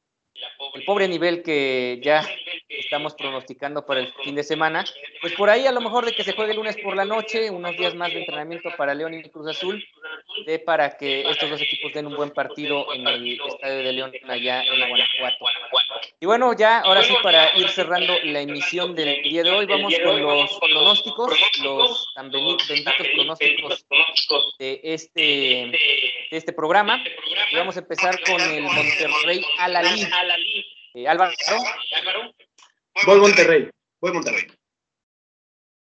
[0.74, 2.24] el pobre nivel que ya
[2.70, 4.86] estamos pronosticando para el fin de semana,
[5.22, 7.50] pues por ahí a lo mejor de que se juegue el lunes por la noche,
[7.50, 9.84] unos días más de entrenamiento para León y Cruz Azul,
[10.46, 14.12] de para que estos dos equipos den un buen partido en el Estadio de León
[14.28, 15.46] allá en Guanajuato.
[16.20, 19.94] Y bueno, ya ahora sí para ir cerrando la emisión del día de hoy, vamos
[20.04, 22.68] con los pronósticos, los tan benditos
[23.16, 23.86] pronósticos
[24.60, 27.04] de este, de este programa.
[27.52, 30.08] Y vamos a empezar con el Monterrey Alalí.
[30.94, 31.32] Eh, Álvaro.
[33.06, 33.70] Voy Monterrey.
[34.00, 34.48] Voy Monterrey.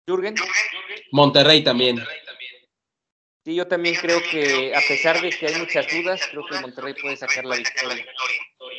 [0.07, 0.35] Jürgen.
[1.13, 2.05] Monterrey también.
[3.45, 6.95] Sí, yo también creo que a pesar de que hay muchas dudas, creo que Monterrey
[7.01, 8.05] puede sacar la victoria.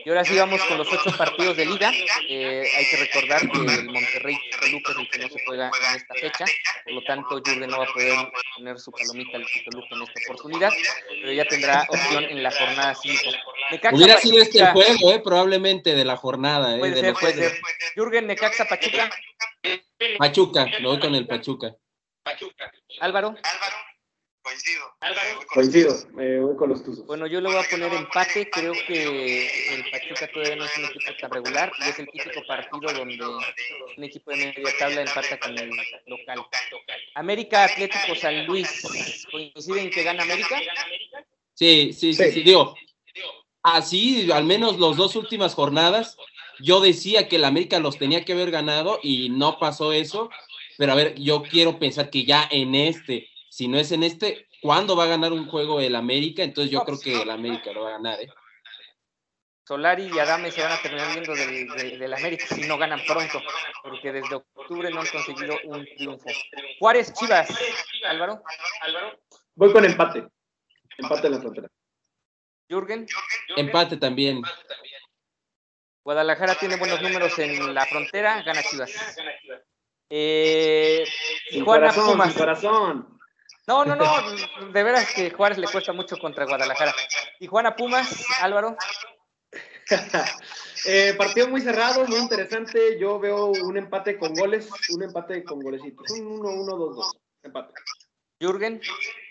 [0.04, 1.92] Y ahora sí vamos con los ocho partidos de liga.
[2.28, 5.96] Eh, hay que recordar que el Monterrey Toluca es el que no se juega en
[5.96, 6.46] esta fecha,
[6.84, 8.18] por lo tanto Jürgen no va a poder
[8.56, 10.72] poner su palomita al Toluca en esta oportunidad,
[11.10, 13.22] pero ya tendrá opción en la jornada 5.
[13.92, 16.76] Hubiera sido este juego, eh, probablemente de la jornada.
[16.76, 17.62] Eh, puede ser, puede ser.
[17.96, 19.10] Jürgen, Necaxa, Pachuca.
[20.18, 21.76] Pachuca, lo voy con el Pachuca.
[22.24, 22.72] Pachuca.
[23.00, 23.30] Álvaro.
[23.30, 23.81] Álvaro.
[24.52, 24.84] Coincido.
[25.54, 27.06] Coincido, me voy con los Tuzos.
[27.06, 28.50] Bueno, yo le voy a poner empate.
[28.50, 32.46] Creo que el Pachuca todavía no es un equipo tan regular y es el típico
[32.46, 33.26] partido donde
[33.98, 35.70] un equipo de media tabla empata con el
[36.06, 36.46] local.
[37.16, 38.86] América Atlético San Luis.
[39.32, 40.60] ¿Coinciden que gana América?
[41.54, 42.42] Sí, sí, sí, sí.
[42.42, 42.76] Digo,
[43.64, 46.18] así, al menos las dos últimas jornadas,
[46.60, 50.30] yo decía que el América los tenía que haber ganado y no pasó eso.
[50.78, 54.48] Pero a ver, yo quiero pensar que ya en este si no es en este,
[54.62, 56.42] ¿cuándo va a ganar un juego el América?
[56.42, 58.30] Entonces yo creo que el América lo va a ganar, ¿eh?
[59.68, 63.42] Solari y Adame se van a terminar viendo del, América si no ganan pronto,
[63.84, 66.30] porque desde octubre no han conseguido un triunfo.
[66.80, 67.50] Juárez Chivas,
[68.08, 68.42] Álvaro.
[69.56, 70.28] Voy con empate.
[70.98, 71.68] Empate en la frontera.
[72.70, 73.06] Jürgen.
[73.58, 74.42] Empate también.
[76.06, 78.92] Guadalajara tiene buenos números en la frontera, gana Chivas.
[80.10, 81.04] Eh,
[81.50, 82.34] Tijuana Pumas.
[82.34, 83.21] Corazón.
[83.68, 84.06] No, no, no,
[84.72, 86.94] de veras que Juárez le cuesta mucho contra Guadalajara.
[87.40, 88.76] ¿Y Juana Pumas, Álvaro?
[90.86, 92.98] eh, partido muy cerrado, muy interesante.
[93.00, 96.10] Yo veo un empate con goles, un empate con golecitos.
[96.12, 97.12] Un 1-1-2-2.
[97.44, 97.74] Empate.
[98.40, 98.82] Jürgen.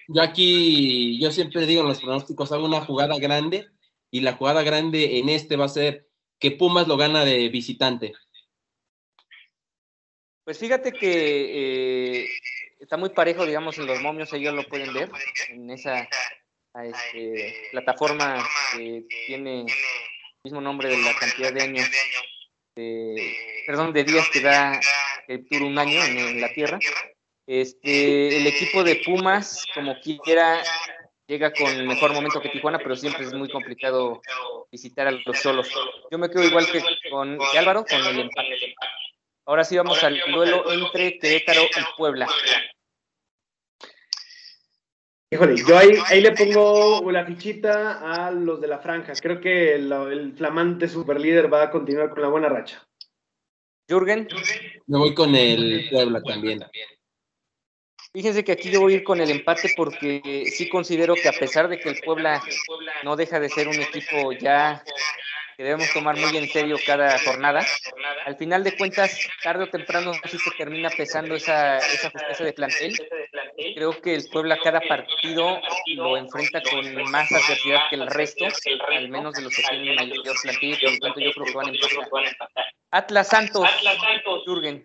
[0.09, 3.69] Yo aquí, yo siempre digo en los pronósticos, hago una jugada grande
[4.11, 6.09] y la jugada grande en este va a ser
[6.39, 8.13] que Pumas lo gana de visitante.
[10.45, 12.29] Pues fíjate que eh,
[12.81, 15.11] está muy parejo, digamos, en los momios, ellos lo pueden ver,
[15.51, 16.09] en esa
[16.83, 19.67] este, plataforma que tiene el
[20.45, 21.89] mismo nombre de la cantidad de años,
[23.67, 24.81] perdón, de días que da
[25.29, 26.79] el tour un año en, la Tierra.
[27.47, 30.63] Este, el equipo de Pumas, como quiera,
[31.27, 34.21] llega con el mejor momento que Tijuana, pero siempre es muy complicado
[34.71, 35.69] visitar a los solos.
[36.11, 38.75] Yo me quedo igual que con Álvaro, con el empate.
[39.47, 42.29] Ahora sí vamos al duelo entre Querétaro y Puebla.
[45.33, 49.13] Híjole, yo ahí, ahí le pongo la fichita a los de la franja.
[49.15, 52.85] Creo que el, el flamante superlíder va a continuar con la buena racha.
[53.89, 54.29] Jürgen.
[54.87, 56.61] Me voy con el Puebla también.
[58.13, 61.33] Fíjense que aquí yo voy a ir con el empate porque sí considero que a
[61.33, 62.43] pesar de que el Puebla
[63.05, 64.83] no deja de ser un equipo ya
[65.61, 67.61] que debemos tomar muy en serio cada jornada.
[68.25, 72.55] Al final de cuentas, tarde o temprano sí se termina pesando esa, esa justicia de
[72.55, 72.97] plantel.
[73.75, 75.61] Creo que el Puebla cada partido
[75.97, 78.47] lo enfrenta con más adversidad que el resto,
[78.89, 82.25] al menos de los que tienen mayor plantel, por lo tanto yo creo que van
[82.25, 82.65] a empatar.
[82.93, 83.69] Atlas Santos,
[84.47, 84.83] Jürgen.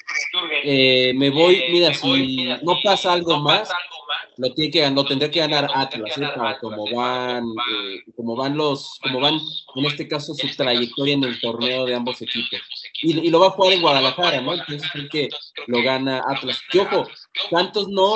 [0.61, 3.71] Eh, me voy, mira, si no pasa algo más,
[4.37, 6.27] lo tiene que lo tendría que ganar Atlas, ¿eh?
[6.35, 9.39] para como van, eh, como van los, como van
[9.75, 12.59] en este caso su trayectoria en el torneo de ambos equipos.
[13.01, 14.53] Y, lo va a jugar en Guadalajara, ¿no?
[14.53, 15.29] Entonces creo que
[15.67, 16.61] lo gana Atlas.
[16.71, 17.07] Y ojo,
[17.49, 18.15] Santos no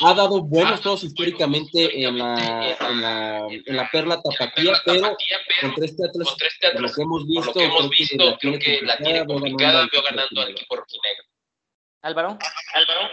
[0.00, 5.16] ha dado buenos juegos históricamente en la, en la, en la perla tapatía, pero
[5.60, 6.36] contra este Atlas,
[6.72, 11.24] por lo que hemos visto, creo que la tiene complicada, veo ganando al equipo rojinegro.
[12.02, 12.38] Álvaro.
[12.74, 13.10] Álvaro.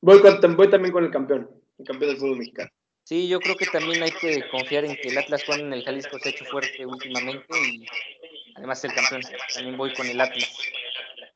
[0.00, 2.70] Voy, con, voy también con el campeón el campeón del fútbol mexicano.
[3.04, 5.82] Sí, yo creo que también hay que confiar en que el Atlas Juan en el
[5.82, 7.86] Jalisco se ha hecho fuerte últimamente y
[8.54, 9.22] además el campeón.
[9.54, 10.50] También voy con el Atlas.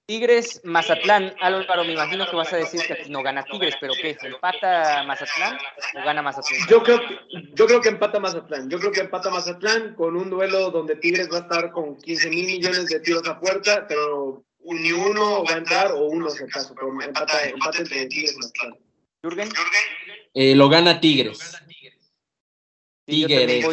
[0.04, 1.34] Tigres, Mazatlán.
[1.40, 4.16] Álvaro, me imagino que vas a decir que no gana Tigres, pero ¿qué?
[4.20, 5.56] ¿Empata Mazatlán
[5.94, 6.60] o gana Mazatlán?
[6.68, 7.18] Yo creo, que,
[7.54, 8.68] yo creo que empata Mazatlán.
[8.68, 12.28] Yo creo que empata Mazatlán con un duelo donde Tigres va a estar con 15
[12.28, 16.44] mil millones de tiros a puerta, pero ni uno va a entrar o uno se
[16.44, 16.74] acaso.
[16.74, 18.78] Pero empata, empata entre Tigres y Mazatlán.
[19.22, 19.48] Jürgen.
[20.34, 21.56] Eh, lo gana Tigres.
[23.04, 23.64] Tigres.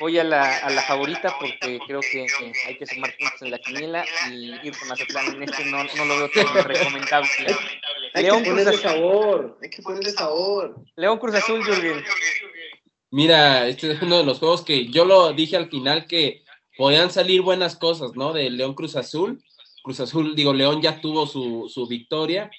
[0.00, 2.26] voy, a, la, a, la, favorita porque creo que
[2.66, 6.04] hay que sumar puntos en la quiniela y ir con Mazatlán en este no, no
[6.06, 7.28] lo veo tan recomendable.
[8.14, 10.82] Hay León que ponerle sabor, hay que ponerle sabor.
[10.96, 12.02] León Cruz Azul, Jürgen.
[13.10, 16.42] Mira, este es uno de los juegos que yo lo dije al final que
[16.76, 18.32] podían salir buenas cosas, ¿no?
[18.32, 19.44] De León Cruz Azul.
[19.82, 22.50] Cruz Azul, digo, León ya tuvo su, su victoria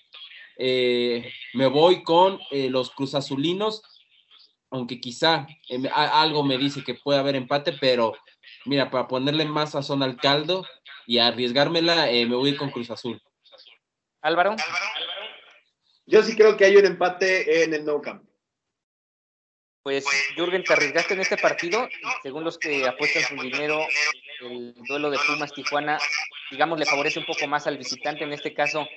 [0.66, 3.84] eh, me voy con eh, los Cruzazulinos,
[4.72, 8.14] aunque quizá eh, algo me dice que puede haber empate, pero
[8.64, 10.66] mira, para ponerle más sazón al caldo
[11.06, 13.22] y arriesgármela, me voy con Cruz Azul.
[14.22, 14.56] Álvaro.
[16.06, 18.24] Yo sí creo que hay un empate en el No Camp.
[19.82, 20.06] Pues,
[20.38, 21.90] Jürgen, te arriesgaste en este partido.
[22.22, 23.86] Según los que apuestan su dinero,
[24.40, 26.00] el duelo de Pumas Tijuana,
[26.52, 28.24] digamos, le favorece un poco más al visitante.
[28.24, 28.88] En este caso,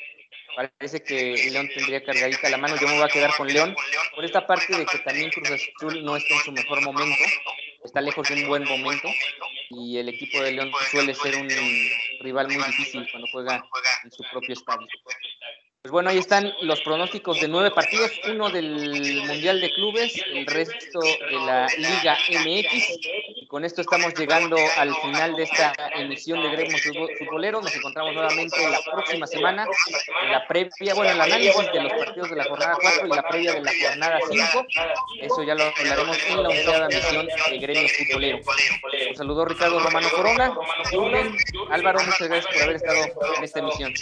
[0.57, 2.77] Parece que León tendría cargadita la mano.
[2.81, 3.77] Yo me voy a quedar con León.
[4.15, 7.23] Por esta parte de que también Cruz Azul no está en su mejor momento.
[7.85, 9.07] Está lejos de un buen momento.
[9.69, 11.49] Y el equipo de León suele ser un
[12.21, 13.63] rival muy difícil cuando juega
[14.03, 14.87] en su propio estadio.
[15.87, 20.45] Pues bueno, ahí están los pronósticos de nueve partidos, uno del Mundial de Clubes, el
[20.45, 22.99] resto de la Liga MX.
[23.37, 26.77] Y con esto estamos llegando al final de esta emisión de Gremio
[27.21, 27.63] Futbolero.
[27.63, 29.65] Nos encontramos nuevamente la próxima semana
[30.25, 33.23] en la previa, bueno, el análisis de los partidos de la jornada 4 y la
[33.29, 34.67] previa de la jornada 5.
[35.21, 38.39] Eso ya lo hablaremos en la onceada emisión de Gremio Futbolero.
[39.11, 40.53] Un saludo Ricardo Romano Corona,
[41.71, 43.05] Álvaro, muchas gracias por haber estado
[43.37, 43.95] en esta emisión.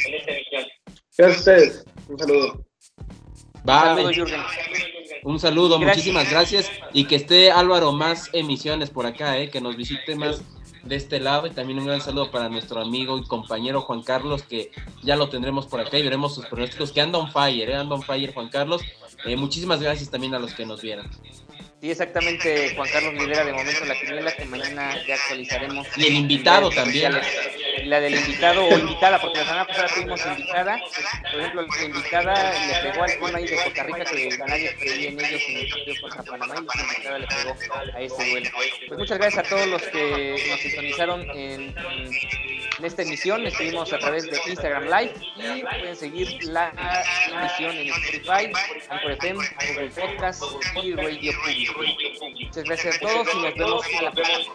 [1.17, 1.85] Gracias a ustedes.
[2.09, 2.65] Un saludo.
[5.23, 6.71] Un saludo, muchísimas gracias.
[6.93, 10.43] Y que esté Álvaro más emisiones por acá, eh, que nos visite más
[10.83, 11.47] de este lado.
[11.47, 14.71] Y también un gran saludo para nuestro amigo y compañero Juan Carlos, que
[15.03, 16.93] ya lo tendremos por acá y veremos sus pronósticos.
[16.93, 18.83] Que anda on fire, eh, anda on fire Juan Carlos.
[19.25, 21.09] Eh, muchísimas gracias también a los que nos vieron.
[21.85, 25.87] Sí, exactamente, Juan Carlos lidera de momento la quiniela que mañana ya actualizaremos.
[25.99, 27.13] Y el invitado también.
[27.85, 30.81] La del invitado o invitada, porque la semana pasada tuvimos invitada.
[31.31, 35.09] Por ejemplo, la invitada le pegó al tema ahí de Costa Rica que nadie creía
[35.11, 37.57] en ellos en el partido contra Panamá y la invitada le pegó
[37.95, 38.51] a ese duelo.
[38.89, 41.75] Pues muchas gracias a todos los que nos sintonizaron en,
[42.79, 43.47] en esta emisión.
[43.47, 46.73] Estuvimos a través de Instagram Live y pueden seguir la
[47.29, 48.53] emisión en Spotify,
[48.89, 50.43] Anchor FM, Google Podcast
[50.83, 51.74] y Radio Public.
[51.77, 54.55] Muchas gracias a todos y nos vemos a la próxima.